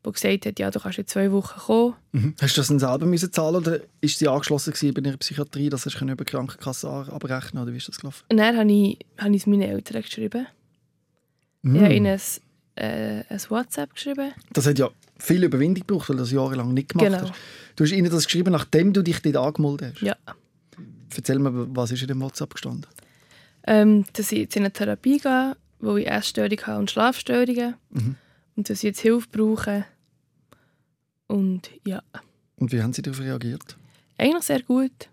[0.05, 1.95] die gesagt hat, ja, du kannst in zwei Wochen kommen.
[2.13, 2.35] Mhm.
[2.41, 5.69] Hast du das denn selber müssen zahlen oder ist sie angeschlossen gewesen bei ihrer Psychiatrie,
[5.71, 8.25] dass du über die Krankenkasse an- abrechnen oder wie ist das gelaufen?
[8.31, 10.47] Und dann habe ich, habe ich es meinen Eltern geschrieben.
[11.63, 11.77] Mhm.
[11.77, 14.33] Ich habe ihnen ein, äh, ein WhatsApp geschrieben.
[14.53, 14.89] Das hat ja
[15.19, 17.21] viel Überwindung gebraucht, weil du das jahrelang nicht gemacht Genau.
[17.29, 17.33] hast.
[17.77, 20.03] Du hast ihnen das geschrieben, nachdem du dich dort angemeldet hast.
[20.03, 20.17] Ja.
[21.15, 22.87] Erzähl mir, was ist in dem WhatsApp gestanden?
[23.67, 27.75] Ähm, dass ich jetzt in eine Therapie gehe, wo ich Essstörungen habe und Schlafstörungen.
[27.91, 28.17] Mhm.
[28.63, 29.85] Und dass ich jetzt Hilfe brauche.
[31.27, 32.01] Und ja,
[32.55, 33.77] Und wie haben sie darauf reagiert?
[34.19, 35.09] eigentlich sehr gut.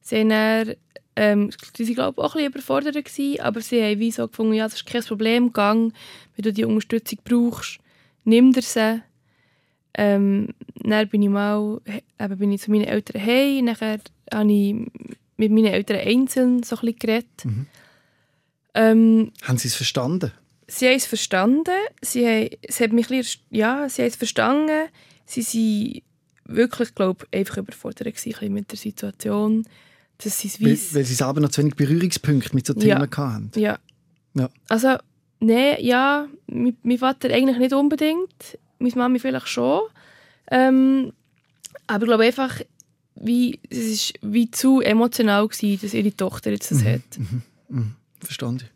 [0.00, 0.74] Sie, haben dann,
[1.14, 4.26] ähm, sie waren glaube ich, auch ein bisschen überfordert, gewesen, aber sie haben wie so
[4.26, 5.92] gefunden, ja, das ist kein Problem, gang,
[6.34, 7.78] wenn du die Unterstützung brauchst,
[8.24, 9.00] nimm dir sie.
[9.94, 11.80] Ähm, dann bin ich mal
[12.18, 14.00] eben bin ich zu meinen Eltern hey, nachher
[14.32, 14.74] habe ich
[15.36, 17.44] mit meinen Eltern einzeln so ein bisschen geredet.
[17.44, 17.66] Mhm.
[18.74, 20.32] Ähm, Haben sie es verstanden?
[20.68, 21.74] Sie haben es verstanden.
[22.00, 24.88] Sie haben, sie haben mich ein bisschen, ja, sie haben es verstanden.
[25.26, 26.02] Sie sind
[26.44, 29.66] wirklich, glaube ich, einfach überfordert gewesen, mit der Situation.
[30.18, 32.96] Dass sie es Weil, weil sie selber noch zu wenig Berührungspunkte mit so Ja.
[32.96, 33.50] Themen hatten.
[33.56, 33.78] Ja.
[34.34, 34.50] Ja.
[34.68, 34.96] Also,
[35.40, 38.58] nein, ja, mein, mein Vater eigentlich nicht unbedingt.
[38.78, 39.82] Meine Mami vielleicht schon.
[40.50, 41.12] Ähm,
[41.86, 42.60] aber ich glaube einfach,
[43.16, 47.02] wie, es ist wie zu emotional gewesen, dass ihre Tochter jetzt das hat.
[47.68, 47.94] Mhm.
[48.20, 48.68] Verstanden.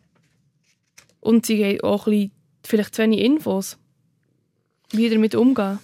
[1.23, 2.31] Und sie haben auch ein bisschen,
[2.65, 3.79] vielleicht zu wenig Infos,
[4.91, 5.79] wie damit umgehen.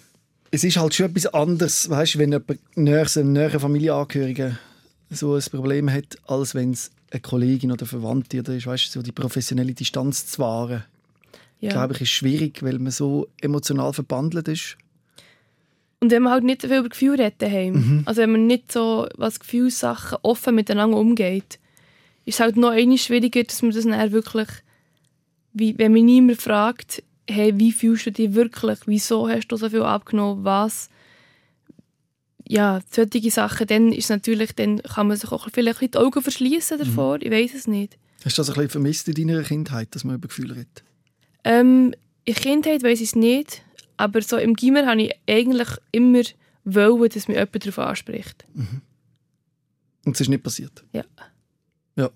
[0.51, 4.59] Es ist halt schon etwas anderes, weißt, wenn jemand näher, ein näherer Familienangehöriger
[5.11, 9.01] so ein Problem hat, als wenn es eine Kollegin oder Verwandte oder ist, weißt, so
[9.01, 10.85] die professionelle Distanz zu wahren.
[11.61, 11.71] Ja.
[11.73, 14.77] glaube ich, ist schwierig, weil man so emotional verbandelt ist.
[16.01, 18.03] Und wenn man halt nicht so viel über Gefühle redet daheim, Mhm.
[18.05, 21.59] also wenn man nicht so was Gefühlssachen offen miteinander umgeht,
[22.27, 24.49] ist es halt noch einmal schwieriger, dass man das dann wirklich,
[25.59, 29.69] wie, wenn mich niemand fragt, hey, wie fühlst du dich wirklich, wieso hast du so
[29.69, 30.89] viel abgenommen, was,
[32.47, 36.79] ja, solche Sachen, dann ist natürlich, dann kann man sich auch vielleicht die Augen verschließen
[36.79, 37.99] davor, ich weiß es nicht.
[38.25, 40.83] Hast du das ein bisschen vermisst in deiner Kindheit, dass man über Gefühle redet?
[41.45, 41.95] Ähm,
[42.25, 43.63] in der Kindheit weiß ich es nicht,
[43.97, 46.23] aber so im Gimmer habe ich eigentlich immer
[46.65, 48.45] wollen, dass mich jemand darauf anspricht.
[50.05, 50.85] Und es ist nicht passiert?
[50.93, 51.05] Ja.
[51.97, 52.11] Ja.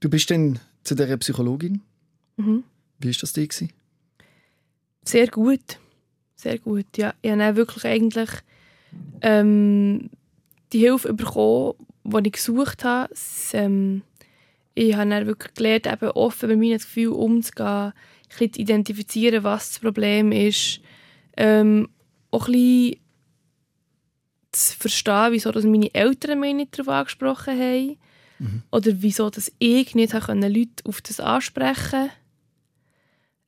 [0.00, 1.82] Du bist dann zu dieser Psychologin.
[2.36, 2.64] Mhm.
[2.98, 3.46] Wie war das dir?
[3.46, 3.72] gewesen?
[5.04, 5.78] Sehr gut.
[6.36, 7.14] Sehr gut, ja.
[7.22, 8.30] Ich habe wirklich eigentlich
[9.22, 10.10] ähm,
[10.72, 13.12] die Hilfe bekommen, die ich gesucht habe.
[13.52, 14.02] Ähm,
[14.74, 17.92] ich habe dann wirklich gelernt, eben offen mit meinen Gefühlen umzugehen, ein
[18.28, 20.80] bisschen zu identifizieren, was das Problem ist.
[21.36, 21.88] Ähm,
[22.30, 23.00] auch ein bisschen
[24.52, 27.96] zu verstehen, wieso dass meine Eltern mich nicht darauf angesprochen haben.
[28.70, 32.10] Oder wieso dass ich nicht habe können Leute auf das ansprechen konnte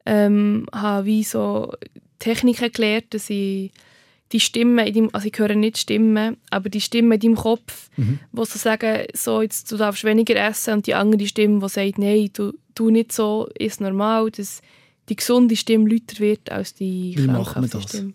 [0.07, 1.73] ähm, habe wie so
[2.19, 3.73] Techniken gelernt, dass ich
[4.33, 7.91] die Stimmen, in deinem, also ich höre nicht Stimmen, aber die Stimmen in deinem Kopf,
[7.97, 8.19] mhm.
[8.33, 11.99] wo so sagen, so, jetzt, du darfst weniger essen und die andere Stimme, die sagt,
[11.99, 14.63] nein, du, du nicht so, ist normal, dass
[15.09, 17.83] die gesunde Stimme lauter wird als die Wie macht man das?
[17.85, 18.15] Stimme.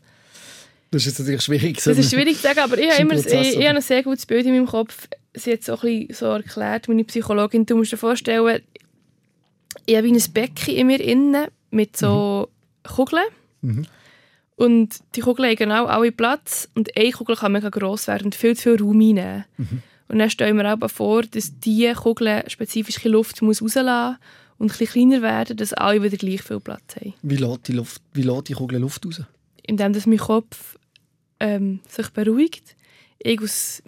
[0.92, 1.82] Das ist jetzt natürlich schwierig.
[1.82, 4.26] Das ist schwierig zu sagen, aber ich habe immer ich, ich habe ein sehr gutes
[4.26, 5.08] Bild in meinem Kopf.
[5.34, 7.66] Sie hat auch ein bisschen so erklärt, meine Psychologin.
[7.66, 8.62] Du musst dir vorstellen,
[9.86, 12.90] ich habe ein Becken in mir innen mit so mhm.
[12.90, 13.24] Kugeln.
[13.62, 13.86] Mhm.
[14.56, 18.36] Und die Kugeln haben genau alle Platz und eine Kugel kann mega gross werden und
[18.36, 19.46] viel zu viel Raum einnehmen.
[19.58, 19.82] Mhm.
[20.08, 24.18] Und dann stellen wir auch vor, dass diese Kugel spezifisch Luft muss rauslassen
[24.58, 27.14] und ein kleiner werden, dass alle wieder gleich viel Platz haben.
[27.24, 29.22] Wie lässt die, Luft, wie lässt die Kugel Luft raus?
[29.66, 30.78] Indem dass mein Kopf
[31.40, 32.76] ähm, sich beruhigt,
[33.20, 33.82] ich aus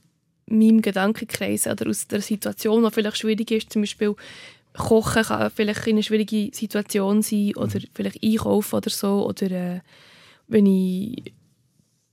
[0.57, 4.15] meinem Gedankenkreis oder aus der Situation, die vielleicht schwierig ist, zum Beispiel
[4.73, 7.87] Kochen kann vielleicht eine schwierige Situation sein oder mhm.
[7.93, 9.79] vielleicht einkaufen oder so oder äh,
[10.47, 11.33] wenn ich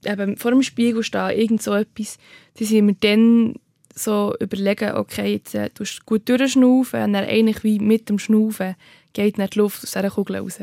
[0.04, 2.18] eben vor dem Spiegel stehe, irgend so etwas,
[2.58, 3.54] die sind mir dann
[3.94, 8.76] so überlegen, okay, jetzt äh, du gut durchschnaufen und dann eigentlich wie mit dem Schnaufen
[9.12, 10.58] geht nicht die Luft aus dieser Kugel raus.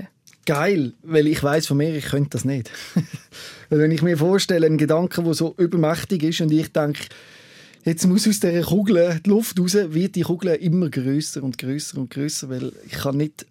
[0.46, 2.72] Geil, weil ich weiß von mir, ich könnte das nicht.
[3.70, 7.04] wenn ich mir vorstelle, einen Gedanken, der so übermächtig ist und ich denke,
[7.88, 11.98] jetzt muss aus dieser Kugel die Luft raus, wird die Kugel immer größer und größer
[11.98, 13.46] und größer, weil ich kann nicht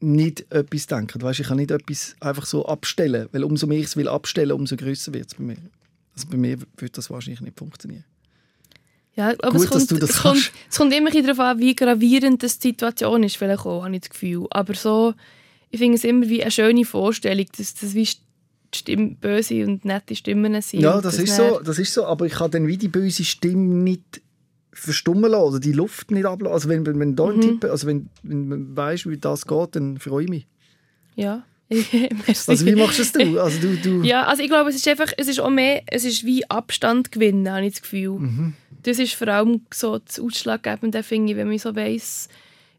[0.00, 1.20] nicht etwas denken.
[1.20, 4.52] Weißt, ich kann nicht etwas einfach so abstellen, weil umso mehr ich es will abstellen,
[4.52, 5.56] umso größer wird es bei mir.
[6.14, 8.04] Also bei mir würde das wahrscheinlich nicht funktionieren.
[9.16, 12.48] Ja, aber Gut, es, kommt, es, kommt, es kommt immer darauf an, wie gravierend die
[12.48, 14.46] Situation ist, vielleicht auch, habe ich das Gefühl.
[14.50, 15.14] Aber so,
[15.70, 18.08] ich finde es immer wie eine schöne Vorstellung, dass das wie
[18.74, 20.80] Stimme, böse und nette Stimmen sind.
[20.80, 23.74] Ja, das, ist so, das ist so, aber ich kann dann wie die böse Stimme
[23.74, 24.20] nicht
[24.72, 26.54] verstummen lassen oder die Luft nicht ablassen.
[26.54, 27.40] Also wenn, wenn, wenn da mhm.
[27.40, 30.46] Tipp, also wenn, wenn man weiss, wie das geht, dann freue ich mich.
[31.16, 31.44] Ja.
[32.46, 35.12] also wie machst du das Also du, du ja, also ich glaube, es ist einfach,
[35.18, 38.18] es ist auch mehr, es ist wie Abstand gewinnen, habe ich das Gefühl.
[38.18, 38.54] Mhm.
[38.82, 42.28] Das ist vor allem so das Ausschlaggebende, finde ich, wenn man so weiss,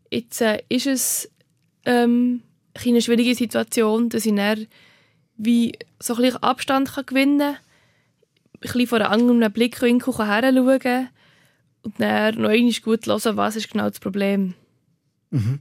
[0.09, 1.29] jetzt äh, ist es
[1.85, 2.41] ähm,
[2.83, 4.65] eine schwierige Situation, dass ich dann
[5.39, 10.79] wie so ein bisschen Abstand kann gewinnen kann, ein bisschen von einem anderen Blickwinkel herschauen
[10.79, 11.09] kann
[11.81, 14.53] und dann noch einmal gut hören, was ist genau das Problem.
[15.31, 15.59] Mhm.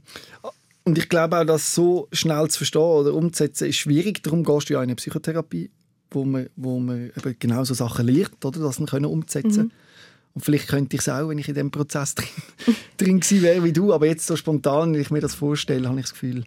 [0.83, 4.21] Und ich glaube auch, dass so schnell zu verstehen oder umzusetzen ist schwierig.
[4.23, 5.71] Darum gehst du ja in eine Psychotherapie,
[6.11, 9.65] wo man, wo man eben genau so Sachen lernt, oder, das können umzusetzen.
[9.65, 9.71] Mhm.
[10.33, 12.27] Und vielleicht könnte ich es auch, wenn ich in diesem Prozess drin,
[12.97, 13.93] drin gewesen wäre wie du.
[13.93, 16.43] Aber jetzt so spontan, wenn ich mir das vorstelle, habe ich das Gefühl,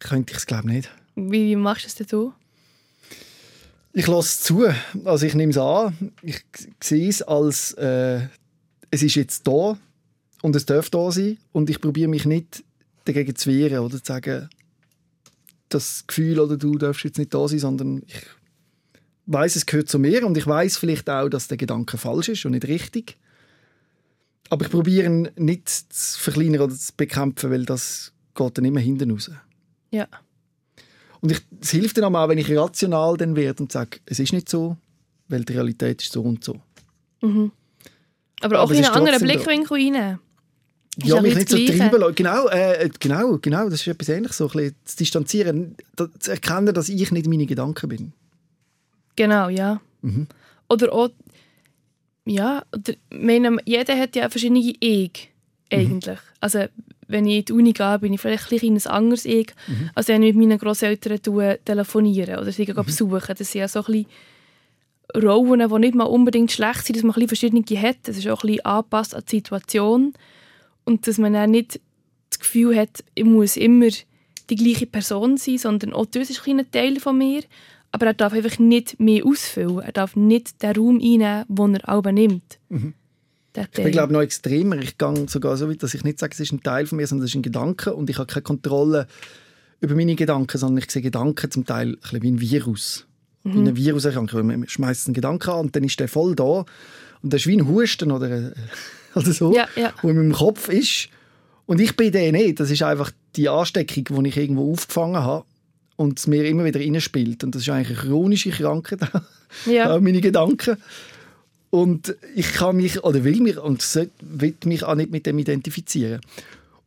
[0.00, 0.90] könnte ich es glaube nicht.
[1.26, 2.32] Wie, wie machst du es denn du?
[3.92, 4.66] Ich lasse es zu.
[5.04, 6.12] Also ich nehme es an.
[6.22, 6.44] Ich
[6.82, 8.20] sehe es als äh,
[8.90, 9.78] es ist jetzt da
[10.42, 12.64] und es darf da sein und ich probiere mich nicht
[13.04, 14.48] dagegen zu wehren oder zu sagen,
[15.68, 18.22] das Gefühl oder du darfst jetzt nicht da sein, sondern ich
[19.26, 22.46] weiß, es gehört zu mir und ich weiß vielleicht auch, dass der Gedanke falsch ist
[22.46, 23.18] und nicht richtig.
[24.48, 28.80] Aber ich probiere ihn nicht zu verkleinern oder zu bekämpfen, weil das geht dann immer
[28.80, 29.30] hinten raus.
[29.90, 30.08] Ja.
[31.20, 34.32] Und ich, es hilft dann auch, wenn ich rational dann werde und sage, es ist
[34.32, 34.76] nicht so,
[35.28, 36.56] weil die Realität ist so und so.
[37.22, 37.52] Mhm.
[38.40, 40.18] Aber auch Aber in einen anderen Blickwinkel rein.
[41.02, 42.14] Ja, ja mich nicht so treiben lassen.
[42.14, 44.36] Genau, äh, genau, genau, das ist etwas Ähnliches.
[44.36, 45.76] So ein bisschen zu distanzieren,
[46.18, 48.12] zu erkennen, dass ich nicht meine Gedanken bin.
[49.16, 49.80] Genau, ja.
[50.02, 50.28] Mhm.
[50.68, 51.10] Oder auch,
[52.24, 55.30] ja, oder, meine, jeder hat ja verschiedene Ich,
[55.72, 56.18] eigentlich.
[56.18, 56.36] Mhm.
[56.40, 56.66] Also,
[57.08, 59.90] wenn ich in die Uni gehe, bin ich vielleicht ein, ein anderes Ich, mhm.
[59.94, 61.20] als wenn ich mit meinen Großeltern
[61.64, 62.84] telefoniere oder sie mhm.
[62.84, 63.34] besuchen.
[63.36, 64.06] Das sind ja so ein bisschen
[65.16, 67.96] Rollen, die nicht mal unbedingt schlecht sind, dass man ein verschiedene hat.
[68.02, 70.12] Das ist auch ein bisschen angepasst an die Situation.
[70.84, 71.80] Und dass man dann nicht
[72.28, 73.88] das Gefühl hat, ich muss immer
[74.50, 77.42] die gleiche Person sein, sondern auch das ist ein Teil von mir.
[77.90, 79.80] Aber er darf einfach nicht mehr ausfüllen.
[79.80, 82.58] Er darf nicht den Raum einnehmen, den er auch nimmt.
[82.68, 82.92] Mhm.
[83.56, 84.76] Ich bin, glaube noch extremer.
[84.76, 87.06] Ich gehe sogar so weit, dass ich nicht sage, es ist ein Teil von mir,
[87.06, 87.94] sondern es ist ein Gedanke.
[87.94, 89.06] Und ich habe keine Kontrolle
[89.80, 93.08] über meine Gedanken, sondern ich sehe Gedanken zum Teil ein wie ein Virus
[93.48, 93.54] mhm.
[93.54, 94.46] wie eine Viruserkrankung.
[94.46, 96.64] Man schmeißt einen Gedanken an und dann ist der voll da.
[97.22, 98.52] Und das ist wie ein Husten oder, äh,
[99.14, 99.92] oder so, ja, ja.
[100.02, 101.08] wo in meinem Kopf ist.
[101.66, 102.60] Und ich bin der nicht.
[102.60, 105.44] Das ist einfach die Ansteckung, die ich irgendwo aufgefangen habe
[105.96, 107.44] und es mir immer wieder reinspielt.
[107.44, 109.00] Und das ist eigentlich eine chronische Krankheit,
[109.66, 109.98] ja.
[110.00, 110.76] meine Gedanken.
[111.70, 113.82] Und ich kann mich, oder will mich, und
[114.20, 116.20] will mich auch nicht mit dem identifizieren.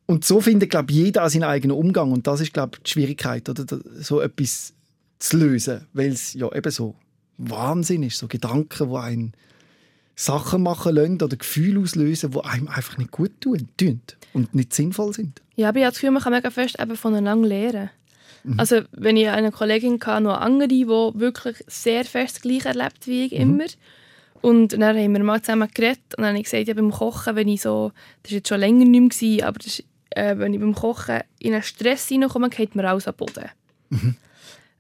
[0.08, 2.12] Und so findet, glaube ich, jeder seinen eigenen Umgang.
[2.12, 3.66] Und das ist, glaube ich, die Schwierigkeit, oder
[4.00, 4.74] so etwas
[5.20, 6.96] zu lösen, weil es ja eben so
[7.38, 9.34] Wahnsinn ist, so Gedanken, die einen
[10.16, 14.02] Sachen machen lassen oder Gefühle auslösen, die einem einfach nicht gut tun, tun
[14.34, 15.42] und nicht sinnvoll sind.
[15.56, 17.90] Ja, aber ich habe das Gefühl, man kann mega fest eben voneinander lernen.
[18.58, 23.06] Also wenn ich eine Kollegin hatte, noch andere, die wirklich sehr fest das Gleiche erlebt
[23.06, 23.66] wie ich immer.
[24.42, 27.36] Und dann haben wir mal zusammen geredet und dann habe ich gesagt, ja, beim Kochen,
[27.36, 27.92] wenn ich so,
[28.24, 31.54] das war jetzt schon länger nicht mehr, aber das äh, wenn ich beim Kochen in
[31.54, 33.50] einen Stress reinkomme, geht mir alles am Boden.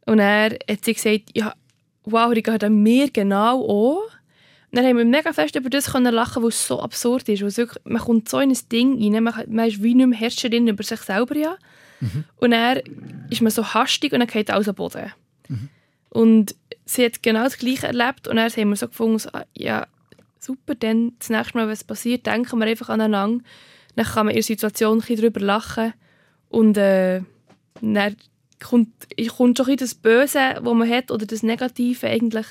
[0.05, 1.53] Und er hat sie gesagt, ja,
[2.03, 3.97] wow, die geht an mir genau an.
[4.71, 7.41] Und dann haben wir mega fest über das können lachen, weil es so absurd ist.
[7.41, 10.19] Weil wirklich, man kommt so in ein Ding rein, man, man ist wie nicht mehr
[10.19, 11.35] Herrscherin über sich selber.
[11.35, 11.57] Ja.
[12.37, 12.81] Und er
[13.29, 15.11] ist man so hastig und dann geht alles am Boden.
[16.09, 16.55] Und
[16.93, 19.87] sie hat genau das Gleiche erlebt und dann haben wir so gefunden, ah, ja,
[20.39, 23.43] super, dann das nächste Mal, was passiert, denken wir einfach aneinander.
[23.95, 25.93] Dann kann man in der Situation ein bisschen drüber lachen
[26.49, 27.21] und äh,
[27.81, 28.15] dann
[28.59, 28.89] kommt,
[29.35, 32.45] kommt schon ein bisschen das Böse, das man hat, oder das Negative eigentlich,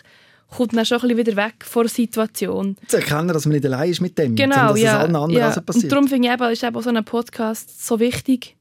[0.48, 2.76] kommt dann schon ein wieder weg von der Situation.
[2.88, 4.90] Zu erkennen, dass man nicht allein ist mit dem, Genau, sondern dass ja.
[4.90, 5.46] es allen anderen ja.
[5.46, 5.84] also passiert.
[5.84, 8.56] Und darum finde ich eben, ist eben so ein Podcast so wichtig,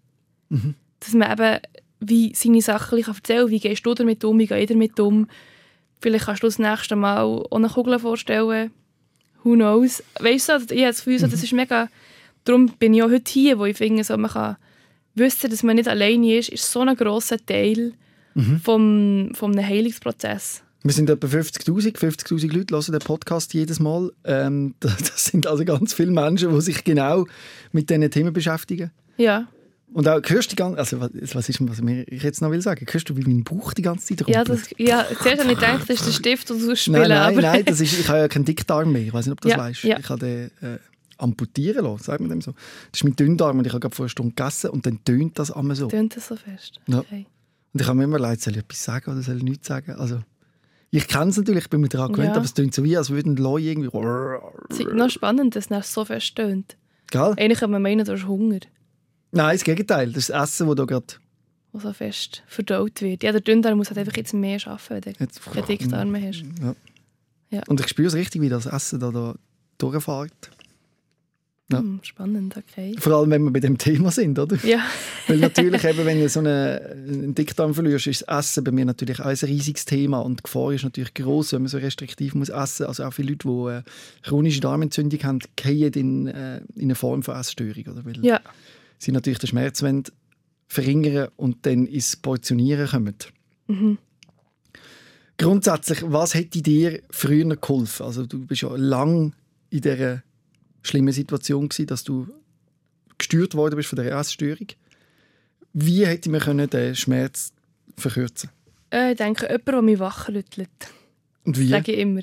[0.51, 0.73] Mhm.
[0.99, 1.59] dass man eben
[1.99, 3.49] wie seine Sachen erzählen kann.
[3.49, 5.27] Wie gehst du damit um, wie geht ihr damit um?
[6.01, 8.71] Vielleicht kannst du das nächste Mal auch eine Kugel vorstellen.
[9.43, 10.03] Who knows?
[10.19, 11.31] Weißt du, ich habe das Gefühl, so, Mhm.
[11.31, 11.89] das ist mega...
[12.45, 14.55] Darum bin ich auch heute hier, wo ich finde, so, man kann
[15.15, 17.93] wissen, dass man nicht alleine ist, ist so ein grosser Teil
[18.35, 18.59] Mhm.
[18.61, 20.63] vom, vom Heilungsprozess.
[20.83, 24.11] Wir sind etwa 50'000, 50'000 Leute hören den Podcast jedes Mal.
[24.23, 27.25] Ähm, das das sind also ganz viele Menschen, die sich genau
[27.73, 28.91] mit diesen Themen beschäftigen.
[29.17, 29.47] Ja,
[29.91, 32.61] Und auch, hörst du die ganze, also was, was ist, was ich jetzt noch will
[32.61, 34.61] sagen, hörst du, wie mein Bauch die ganze Zeit ja, rumpelt?
[34.61, 37.33] das, ja zuerst habe ich gedacht, das ist der Stift, den du spielen Nein, nein,
[37.33, 39.01] aber nein, das ist, ich habe ja keinen Dickdarm mehr.
[39.01, 39.83] Ich weiß nicht, ob du das Ja, weißt.
[39.83, 39.97] ja.
[39.99, 40.77] Ich habe den äh,
[41.17, 42.51] amputieren lassen, sagt man dem so.
[42.91, 45.39] Das ist mein Dünndarm und ich habe gerade vor einer Stunde gegessen und dann tönt
[45.39, 45.87] das einmal so.
[45.87, 46.79] tönt das so fest.
[46.87, 46.99] Ja.
[46.99, 47.25] Okay.
[47.73, 49.91] Und ich habe mir immer leid, soll ich etwas sagen oder soll ich nichts sagen?
[49.93, 50.21] Also,
[50.91, 52.35] ich kenne es natürlich, ich bin mir daran gewöhnt, Ja.
[52.35, 53.89] aber es tönt so wie, als würden Leute irgendwie...
[54.69, 56.77] Es ist noch spannend, dass es so fest tönt.
[57.11, 57.33] Gell?
[57.37, 58.59] Eigentlich kann man meinen, du hast Hunger,
[59.31, 60.07] Nein, das Gegenteil.
[60.07, 61.05] Das ist das Essen, das da gerade...
[61.73, 63.23] der so fest verdaut wird.
[63.23, 66.43] Ja, der Dünndarm muss halt einfach jetzt mehr arbeiten, wenn du Jetzt- keine Dickdarme hast.
[66.61, 66.75] Ja.
[67.51, 67.61] Ja.
[67.67, 69.35] Und ich spüre es richtig, wie das Essen da, da
[69.79, 70.51] durchfährt.
[71.71, 71.79] Ja.
[71.79, 72.95] Hm, spannend, okay.
[72.97, 74.57] Vor allem, wenn wir bei dem Thema sind, oder?
[74.65, 74.83] Ja,
[75.27, 78.85] Weil natürlich, eben, wenn du so eine, einen Dickdarm verlierst, ist das Essen bei mir
[78.85, 82.33] natürlich auch ein riesiges Thema und die Gefahr ist natürlich groß, wenn man so restriktiv
[82.33, 82.87] muss essen.
[82.87, 87.21] Also auch viele Leute, die äh, chronische Darmentzündung haben, fallen in, äh, in eine Form
[87.21, 88.03] von Essstörung, oder?
[88.03, 88.41] Weil ja.
[88.99, 90.03] Sie natürlich den Schmerz wollen
[90.67, 93.15] verringern und dann ins Portionieren kommen.
[93.67, 93.97] Mhm.
[95.37, 98.05] Grundsätzlich, was hätte dir früher geholfen?
[98.05, 99.33] Also du bist ja lang
[99.69, 100.21] in dieser
[100.83, 102.27] schlimmen Situation gewesen, dass du
[103.17, 104.67] gestört worden bist von der Essstörung.
[105.73, 107.51] Wie hätte man können den Schmerz
[107.97, 108.49] verkürzen?
[108.91, 110.69] Äh, ich denke, jemand, der mich wachrüttelt,
[111.45, 111.69] Und wie?
[111.69, 112.21] sage ich immer.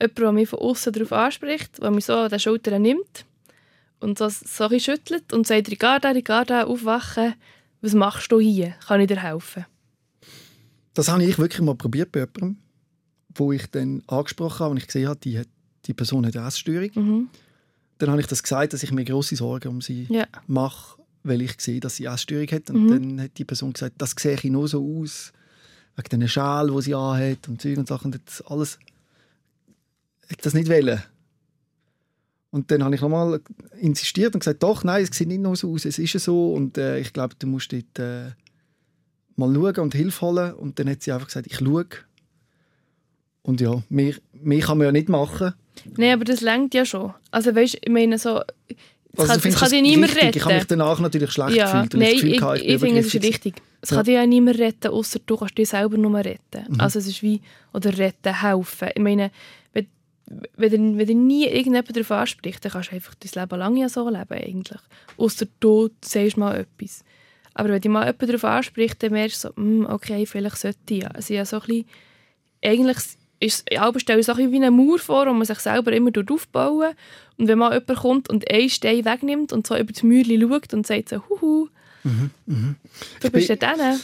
[0.00, 3.24] Jemand, der mich von außen darauf anspricht, der mich so an den Schultern nimmt
[4.02, 7.34] und so, so ein schüttelt und sagt, Ricarda, Ricarda, aufwachen,
[7.80, 8.74] was machst du hier?
[8.86, 9.64] Kann ich dir helfen?
[10.94, 12.58] Das habe ich wirklich mal probiert bei jemandem,
[13.34, 15.48] wo ich dann angesprochen habe und ich gesehen habe, die, hat,
[15.86, 16.90] die Person hat eine Essstörung.
[16.94, 17.28] Mhm.
[17.98, 20.26] Dann habe ich das gesagt, dass ich mir große Sorgen um sie Ja.
[20.46, 22.68] mache, weil ich sehe, dass sie Essstörung hat.
[22.70, 22.88] Und Mhm.
[22.88, 25.32] dann hat die Person gesagt, das sehe ich nur so aus,
[25.96, 28.12] wegen diesen Schal, die sie anhat und Zeug und Sachen.
[28.12, 28.78] Und das alles
[30.28, 31.02] ich das nicht wollen.
[32.52, 33.40] Und dann habe ich nochmal
[33.80, 36.76] insistiert und gesagt, doch, nein, es sieht nicht nur so aus, es ist so und
[36.76, 38.30] äh, ich glaube, du musst dort äh,
[39.36, 40.52] mal schauen und Hilfe holen.
[40.52, 41.86] Und dann hat sie einfach gesagt, ich schaue.
[43.42, 45.54] Und ja, mehr, mehr kann man ja nicht machen.
[45.96, 47.14] Nein, aber das lenkt ja schon.
[47.30, 48.42] Also weißt, ich meine so,
[49.14, 50.36] das Also, kann, du das kann dich niemand retten.
[50.38, 51.94] Ich habe mich danach natürlich schlecht ja, gefühlt.
[51.94, 53.62] und nein, ich, gehabt, ich, bin finde, es ist richtig.
[53.80, 53.96] Es Ja.
[53.96, 56.66] kann dich ja niemand retten, außer du kannst dich selber nur retten.
[56.68, 56.80] Mhm.
[56.80, 57.40] Also es ist wie,
[57.72, 58.88] oder retten, helfen.
[58.94, 59.30] Ich meine,
[60.56, 63.88] wenn, wenn, dir nie irgendjemand darauf anspricht, dann kannst du einfach dein Leben lang ja
[63.88, 64.80] so leben eigentlich.
[65.16, 67.04] Außer du sagst mal etwas.
[67.54, 70.78] Aber wenn dich mal jemand darauf anspricht, dann merkst du so, «Hm, okay, vielleicht sollte
[70.88, 71.08] ich ja.
[71.08, 71.84] Also ja so ein bisschen,
[72.64, 72.98] eigentlich
[73.40, 76.12] ist es stelle ich so ein wie eine Mauer vor, wo man sich selber immer
[76.30, 76.94] aufbauen
[77.36, 80.72] Und wenn mal jemand kommt und einen Stein wegnimmt und so über das Mäuerchen schaut
[80.72, 81.68] und sagt so, huhu,
[83.20, 84.00] du bist ja dann.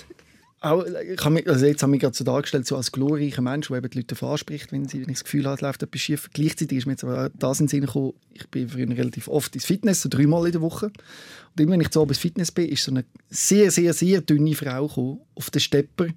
[0.61, 3.43] Auch, ich habe mich, also jetzt habe ich mich gerade so dargestellt, so als glorreicher
[3.43, 6.29] Mensch, der eben die Leute anspricht, wenn, sie, wenn das Gefühl es läuft etwas schief.
[6.33, 9.55] Gleichzeitig ist mir jetzt aber das in den Sinn gekommen, ich bin früher relativ oft
[9.55, 10.87] ins Fitness, so dreimal in der Woche.
[10.87, 14.55] Und immer, wenn ich zu ins Fitness bin, ist so eine sehr, sehr, sehr dünne
[14.57, 16.09] Frau gekommen, auf den Stepper.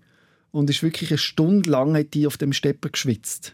[0.50, 3.54] Und ist wirklich eine Stunde lang hat die auf dem Stepper geschwitzt.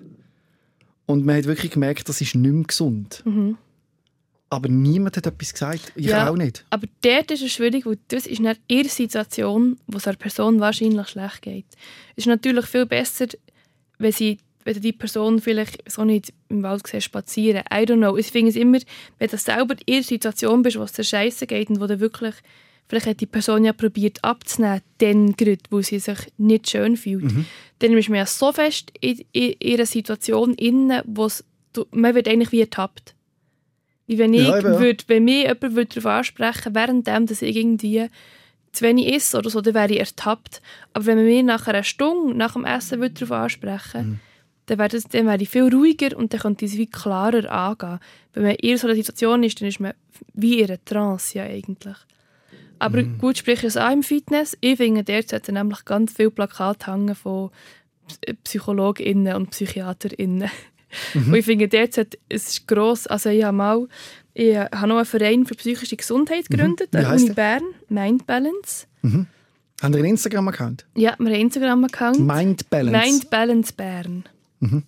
[1.05, 3.23] Und man hat wirklich gemerkt, das ist nicht mehr gesund.
[3.25, 3.57] Mhm.
[4.49, 5.91] Aber niemand hat etwas gesagt.
[5.95, 6.29] Ich Ja.
[6.29, 6.65] auch nicht.
[6.69, 10.59] Aber dort ist es schwierig, weil das ist nicht ihre Situation, wo es einer Person
[10.59, 11.65] wahrscheinlich schlecht geht.
[12.15, 13.27] Es ist natürlich viel besser,
[13.99, 17.63] wenn, sie, wenn die Person vielleicht so nicht im Wald siehst, spazieren.
[17.71, 18.15] I don't know.
[18.15, 18.79] Ich finde es immer,
[19.19, 21.99] wenn du selber in ihrer Situation bist, wo es dir scheiße geht und wo du
[21.99, 22.35] wirklich
[22.87, 27.25] vielleicht hat die Person ja probiert abzunehmen, dann gerade, wo sie sich nicht schön fühlt.
[27.25, 27.45] Mhm.
[27.79, 31.29] Dann ist man ja so fest in, in, einer Situation inne, wo
[31.91, 33.13] man wird eigentlich wie ertappt.
[34.07, 34.79] Wie wenn, ich Ja, eben, ja.
[34.79, 38.07] würd, wenn mich jemand würd darauf ansprechen währenddem, dass ich irgendwie
[38.71, 40.61] zu wenig esse oder so, dann wäre ich ertappt.
[40.93, 44.19] Aber wenn man mich nach einer Stunde nach dem Essen würd darauf ansprechen Mhm.
[44.67, 47.49] dann wäre, das, dann wäre ich viel ruhiger und dann könnte ich es wie klarer
[47.51, 47.99] angehen.
[48.33, 49.93] Wenn man in so einer Situation ist, dann ist man
[50.33, 51.95] wie in einer Trance ja eigentlich.
[52.79, 53.17] Aber Mhm.
[53.17, 54.55] gut spreche es auch im Fitness.
[54.61, 57.49] Ich finde, dort sollten nämlich ganz viele Plakate hängen von
[58.43, 60.49] PsychologInnen und PsychiaterInnen.
[61.13, 61.27] Mhm.
[61.33, 63.87] Und ich finde, sollte, es ist gross, also ich habe mal,
[64.33, 66.99] ich habe noch einen Verein für psychische Gesundheit gegründet, Mhm.
[66.99, 67.29] An der Uni?
[67.33, 68.87] Bern, Mind Balance.
[69.03, 69.27] Haben
[69.93, 70.85] Sie einen Instagram-Account?
[70.95, 72.19] Ja, wir haben einen Instagram-Account.
[72.19, 73.09] Mind Balance.
[73.09, 74.23] Mind Balance Bern.
[74.59, 74.83] Mhm.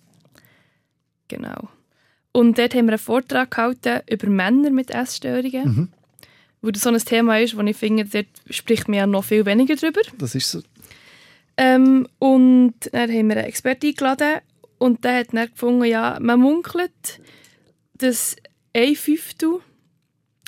[1.28, 1.68] Genau.
[2.32, 5.64] Und dort haben wir einen Vortrag gehalten über Männer mit Essstörungen.
[5.64, 5.88] Mhm.
[6.62, 9.46] Wo das so ein Thema ist, wo ich finde, dort spricht man ja noch viel
[9.46, 10.00] weniger drüber.
[10.18, 10.60] Das ist so.
[11.56, 14.40] Ähm, und dann haben wir einen Experten eingeladen
[14.80, 17.20] und der hat dann gefunden, ja, man munkelt,
[17.98, 18.34] dass
[18.74, 19.60] ein Fünftel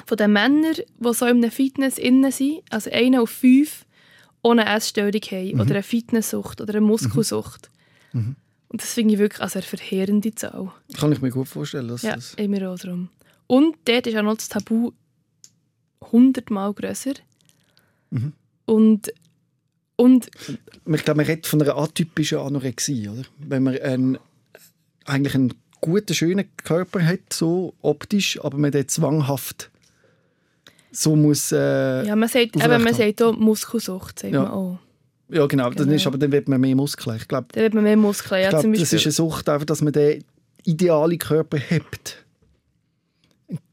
[0.06, 3.84] von den Männern, die so in einem Fitness innen sind, also einer auf fünf,
[4.42, 7.70] ohne Essstörung haben oder eine Fitnesssucht oder eine Muskelsucht.
[8.14, 8.36] Und
[8.82, 10.72] das finde ich wirklich also eine verheerende Zahl.
[10.94, 11.88] Kann ich mir gut vorstellen.
[11.88, 13.10] Dass Ja, das immer auch darum.
[13.46, 14.92] Und dort ist auch noch das Tabu
[16.10, 17.12] hundertmal grösser.
[18.08, 18.32] Mhm.
[18.64, 19.12] Und,
[20.02, 20.30] und
[20.86, 23.22] ich glaube, man redet von einer atypischen Anorexie, oder?
[23.38, 24.18] Wenn man einen,
[25.04, 29.70] eigentlich einen guten, schönen Körper hat, so optisch, aber man den zwanghaft
[30.90, 31.52] so muss...
[31.52, 34.42] Äh, ja, man sagt, eben, man sagt auch Muskelsucht, sagt Ja.
[34.42, 34.78] man auch.
[35.30, 35.70] ja, genau.
[35.70, 35.96] Dann, Genau.
[35.96, 37.16] ist, aber dann wird man mehr Muskeln.
[37.16, 39.66] Ich glaube, Da wird man mehr Muskeln, ja, glaub, zum das ist eine Sucht, einfach,
[39.66, 40.22] dass man den
[40.64, 42.24] idealen Körper hat.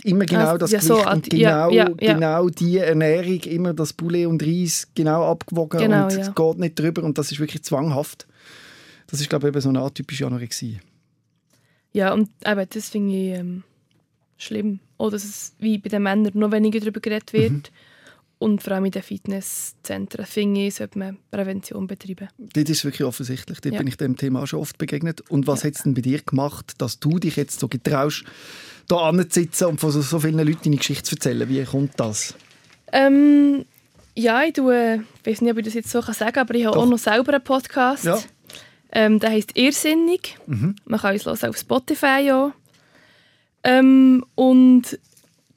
[0.03, 2.13] Immer genau das ja, so und genau, ja, ja.
[2.13, 6.79] genau die Ernährung, immer das Poulet und Reis genau abgewogen Genau, und es geht nicht
[6.79, 8.27] drüber und das ist wirklich zwanghaft.
[9.07, 10.79] Das ist, glaube ich, eben so eine atypische Anorexie.
[11.93, 13.63] Ja, und eben, das finde ich ähm,
[14.37, 14.79] schlimm.
[14.97, 17.51] Oder dass es wie bei den Männern noch weniger darüber geredet wird.
[17.51, 17.63] Mhm.
[18.39, 22.29] Und vor allem in den Fitnesszentren, finde ich, sollte man Prävention betreiben.
[22.37, 23.59] Dort ist wirklich offensichtlich.
[23.59, 23.79] Dort Ja.
[23.79, 25.21] bin ich dem Thema auch schon oft begegnet.
[25.29, 25.67] Und was Ja.
[25.67, 28.23] hat es denn bei dir gemacht, dass du dich jetzt so getraust,
[28.87, 31.49] da anzusitzen und von so, so vielen Leuten deine Geschichte zu erzählen?
[31.49, 32.33] Wie kommt das?
[32.93, 33.65] Ähm,
[34.15, 36.65] ja, ich tue, ich weiß nicht, ob ich das jetzt so sagen kann, aber ich
[36.65, 36.83] habe Doch.
[36.83, 38.05] auch noch selber einen Podcast.
[38.05, 38.19] Ja.
[38.93, 40.37] Ähm, der heisst «Irrsinnig».
[40.47, 40.75] Mhm.
[40.85, 42.51] Man kann uns hören auf Spotify auch.
[43.63, 44.97] Ähm, und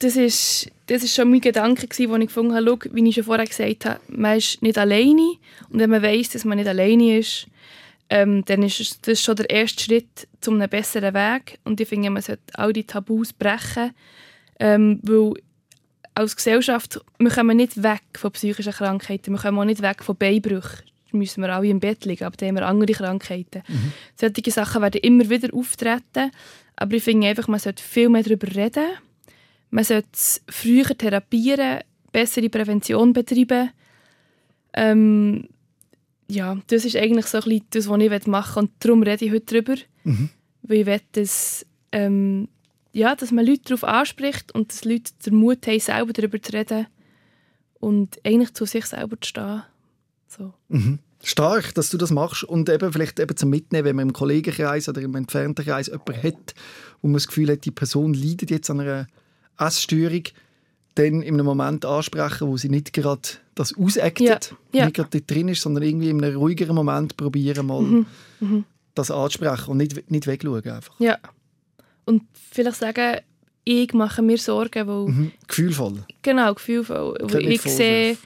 [0.03, 3.15] das ist, das ist schon mein Gedanke, gewesen, wo ich gefunden habe, schau, wie ich
[3.15, 5.35] schon vorher gesagt habe, man ist nicht alleine.
[5.69, 7.47] Und wenn man weiß, dass man nicht alleine ist,
[8.09, 11.59] ähm, dann ist das schon der erste Schritt zu einem besseren Weg.
[11.63, 13.91] Und ich finde, man sollte all die Tabus brechen,
[14.59, 15.33] ähm, weil
[16.13, 20.15] als Gesellschaft, wir kommen nicht weg von psychischen Krankheiten, wir kommen auch nicht weg von
[20.15, 20.83] Beinbrüchen.
[21.11, 23.63] Da müssen wir alle im Bett liegen, aber dann haben wir andere Krankheiten.
[24.15, 26.31] Solche Sachen werden immer wieder auftreten,
[26.75, 28.85] aber ich finde einfach, man sollte viel mehr darüber reden.
[29.73, 31.79] Man sollte es früher therapieren,
[32.11, 33.71] bessere Prävention betreiben.
[34.73, 35.49] Ähm,
[36.29, 38.61] ja, das ist eigentlich so ein bisschen das, was ich machen will.
[38.61, 39.81] Und darum rede ich heute darüber.
[40.03, 40.29] Mhm.
[40.61, 42.49] Weil ich will, dass, ähm,
[42.91, 46.53] ja, dass man Leute darauf anspricht und dass Leute den Mut haben, selber darüber zu
[46.53, 46.85] reden
[47.79, 49.63] und eigentlich zu sich selber zu stehen.
[50.27, 50.53] So.
[50.69, 50.99] Mhm.
[51.23, 54.87] Stark, dass du das machst und eben vielleicht eben zum Mitnehmen, wenn man im Kollegenkreis
[54.87, 56.53] oder im entfernten Kreis jemanden hat
[57.01, 59.07] und man das Gefühl hat, die Person leidet jetzt an einer
[59.57, 60.23] Essstörung,
[60.95, 63.21] dann in einem Moment ansprechen, wo sie nicht gerade
[63.55, 64.21] das ausactet,
[64.73, 64.85] Ja, ja.
[64.85, 68.05] nicht gerade drin ist, sondern irgendwie in einem ruhigeren Moment probieren, mal
[68.39, 68.65] Mhm.
[68.95, 70.99] das anzusprechen und nicht, nicht wegschauen einfach.
[70.99, 71.17] Ja.
[72.05, 73.19] Und vielleicht sagen,
[73.63, 75.31] ich mache mir Sorgen, weil Mhm.
[75.47, 76.03] Gefühlvoll.
[76.21, 77.17] Genau, gefühlvoll.
[77.21, 78.17] Weil ich sehe,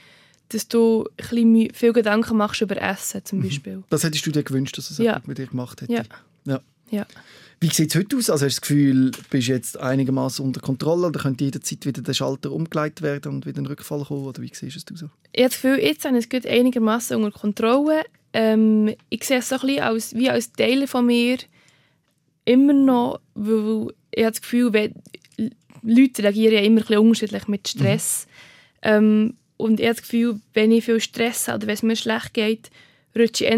[0.49, 3.83] dass du ein viel Gedanken machst über Essen zum Beispiel.
[3.89, 5.21] Das hättest du dir gewünscht, dass es Ja.
[5.25, 5.93] mit dir gemacht hätte.
[5.93, 6.03] Ja.
[6.45, 6.61] Ja.
[6.89, 7.05] Ja.
[7.59, 8.29] Wie sieht es heute aus?
[8.29, 12.03] Also hast du das Gefühl, bist du jetzt einigermaßen unter Kontrolle oder könnte jederzeit wieder
[12.03, 14.25] der Schalter umgeleitet werden und wieder ein Rückfall kommen?
[14.25, 15.09] Oder wie siehst du es so?
[15.33, 18.03] Ich habe das Gefühl, jetzt habe ich es einigermaßen unter Kontrolle.
[18.33, 21.37] Ähm, ich sehe es so ein bisschen als, wie als Teil von mir
[22.45, 24.93] immer noch, weil ich habe das Gefühl, wenn,
[25.81, 28.27] Leute reagieren ja immer ein bisschen unterschiedlich mit Stress.
[28.83, 31.95] Ähm, und ich habe das Gefühl, wenn ich viel Stress habe oder wenn es mir
[31.95, 32.69] schlecht geht,
[33.17, 33.51] rutsche ich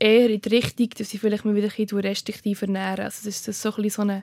[0.00, 3.04] eher in die Richtung, dass ich vielleicht mal wieder ein bisschen restriktiv ernähre.
[3.04, 4.22] Also dass das so ein, so ein,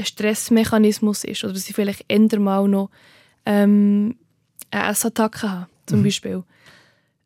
[0.00, 1.44] Stressmechanismus ist.
[1.44, 2.90] Oder dass ich vielleicht eher mal noch
[3.46, 4.16] ähm,
[4.70, 6.42] eine Essattacke habe, zum Beispiel.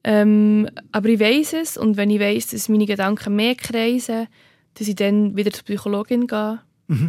[0.05, 4.29] Ähm, aber ich weiß es und wenn ich weiß, dass meine Gedanken mehr kreisen,
[4.75, 6.61] dass ich dann wieder zur Psychologin gehe,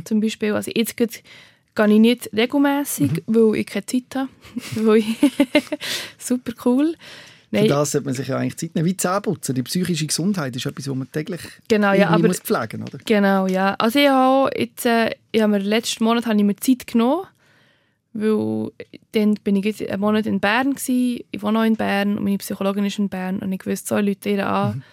[0.05, 0.53] zum Beispiel.
[0.53, 1.13] Also jetzt gerade
[1.75, 4.29] gehe ich nicht regelmäßig, weil ich keine Zeit habe.
[6.17, 6.95] Super cool.
[7.51, 8.85] Für das sollte man sich ja eigentlich Zeit nehmen.
[8.85, 9.55] Wie Zähneputzen.
[9.55, 12.91] Die psychische Gesundheit ist etwas, was man täglich genau, ja, aber, muss pflegen muss.
[13.05, 13.75] Genau, ja.
[13.79, 17.25] Also ich habe jetzt, äh, ich habe mir letzten Monat habe ich mir Zeit genommen,
[18.13, 18.71] weil
[19.13, 21.23] dann bin ich jetzt einen Monat in Bern gewesen.
[21.31, 23.97] Ich wohne auch in Bern und meine Psychologin ist in Bern und ich wusste, so
[23.97, 24.75] Leute ihr an.
[24.75, 24.83] Mhm.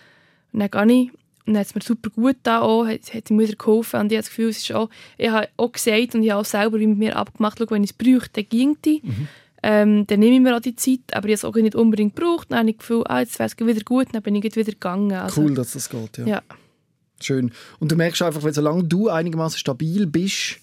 [0.53, 1.11] Und dann gehe ich
[1.47, 4.11] und dann hat es mir super gut da auch, hat, hat mir wieder geholfen und
[4.11, 6.45] ich habe das Gefühl, es ist auch, ich habe auch gesagt und ich habe auch
[6.45, 9.01] selber mit mir abgemacht, wenn ich es bräuchte, dann ging die.
[9.05, 9.29] Mhm.
[9.63, 12.15] Ähm, dann nehme ich mir auch die Zeit, aber ich habe es auch nicht unbedingt
[12.15, 12.49] gebraucht.
[12.51, 14.73] Dann habe ich das Gefühl, ah, jetzt wäre es wieder gut, dann bin ich wieder
[14.73, 15.13] gegangen.
[15.13, 16.27] Also, cool, dass das geht, ja.
[16.27, 16.43] ja.
[17.21, 17.51] Schön.
[17.81, 20.59] Und du merkst einfach, wenn solange du einigermaßen stabil bist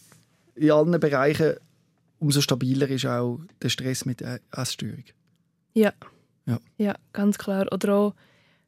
[0.55, 1.55] in allen Bereichen,
[2.19, 5.03] umso stabiler ist auch der Stress mit der Essstörung.
[5.73, 5.93] Ja.
[6.45, 6.59] ja.
[6.77, 7.67] Ja, ganz klar.
[7.71, 8.13] Oder auch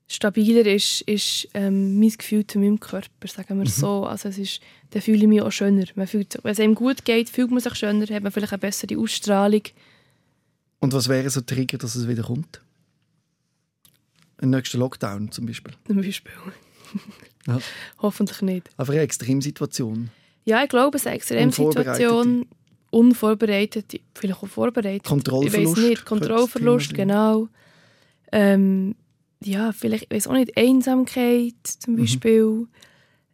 [0.08, 3.68] stabiler ist, ist ähm, mein Gefühl zu meinem Körper, sagen wir mhm.
[3.68, 4.06] so.
[4.06, 4.62] Also es ist,
[4.92, 5.86] dann fühle ich mich auch schöner.
[5.96, 8.60] Man fühlt, wenn es einem gut geht, fühlt man sich schöner, hat man vielleicht eine
[8.60, 9.64] bessere Ausstrahlung.
[10.80, 12.62] Und was wäre so Trigger, dass es wieder kommt?
[14.38, 15.74] Ein nächster Lockdown zum Beispiel?
[15.88, 16.34] Zum Beispiel.
[17.48, 17.60] ja.
[18.02, 18.70] Hoffentlich nicht.
[18.78, 20.10] Aber eine Extremsituation?
[20.44, 22.46] Ja, ich glaube, es ist eine Extremsituation.
[22.92, 25.04] Unvorbereitet, vielleicht auch vorbereitet.
[25.04, 25.78] Kontrollverlust.
[25.78, 27.50] Ich weiß nicht, Kontrollverlust, genau.
[28.32, 28.96] Ähm,
[29.44, 32.00] ja, vielleicht, ich weiß auch nicht, Einsamkeit zum mhm.
[32.00, 32.44] Beispiel.
[32.44, 32.68] Mhm.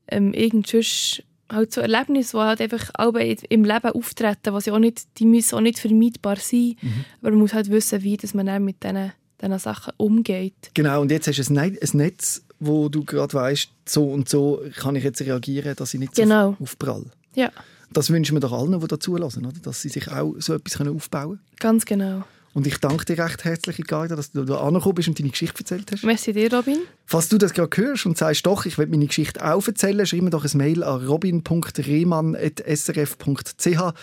[0.07, 1.21] Ähm, irgendwas
[1.51, 5.25] halt so Erlebnisse, die halt einfach auch im Leben auftreten, was ja auch nicht, die
[5.25, 6.75] müssen auch nicht vermeidbar sein.
[6.81, 7.05] Mhm.
[7.21, 10.71] Aber man muss halt wissen, wie dass man dann mit diesen, diesen Sachen umgeht.
[10.73, 14.95] Genau, und jetzt hast du ein Netz, wo du gerade weißt, so und so kann
[14.95, 16.55] ich jetzt reagieren, dass ich nicht so genau.
[16.59, 17.05] aufprall.
[17.35, 17.51] Ja.
[17.91, 19.59] Das wünschen wir doch allen, die dazulassen, oder?
[19.61, 21.39] dass sie sich auch so etwas aufbauen können.
[21.59, 22.23] Ganz genau.
[22.53, 25.59] Und ich danke dir recht herzlich, Garda, dass du da angekommen bist und deine Geschichte
[25.59, 26.03] erzählt hast.
[26.03, 26.79] Merci dir, Robin.
[27.05, 30.23] Falls du das gerade hörst und sagst, doch, ich will meine Geschichte auch erzählen, schreib
[30.23, 33.93] mir doch ein Mail an robin.rehmann.srf.ch.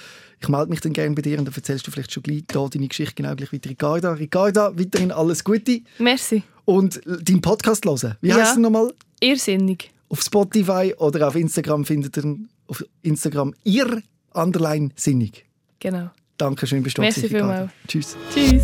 [0.41, 2.67] Ich melde mich dann gerne bei dir und dann erzählst du vielleicht schon gleich da
[2.69, 4.13] deine Geschichte genau gleich wie Ricarda.
[4.13, 5.83] Ricarda, weiterhin alles Gute.
[5.99, 6.43] Merci.
[6.65, 8.17] Und deinen Podcast hören.
[8.21, 8.37] Wie ja.
[8.37, 8.95] heißt er nochmal?
[9.21, 9.91] Irrsinnig.
[10.09, 15.45] Auf Spotify oder auf Instagram findet ihr auf Instagram ihr Underline sinnig.
[15.81, 16.09] Genau.
[16.39, 17.71] Dankeschön, bist du Merci vielmals.
[17.87, 18.17] Tschüss.
[18.33, 18.63] Tschüss.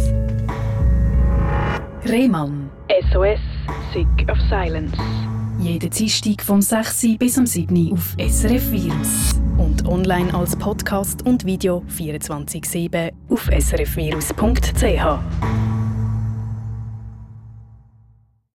[2.07, 2.71] Rehmann.
[3.13, 3.41] SOS,
[3.93, 4.97] Sick of Silence.
[5.59, 7.19] Jede Dienstag vom 6.
[7.19, 7.93] bis am 7.
[7.93, 9.35] auf SRF Virus.
[9.59, 15.74] Und online als Podcast und Video 24-7 auf srfvirus.ch.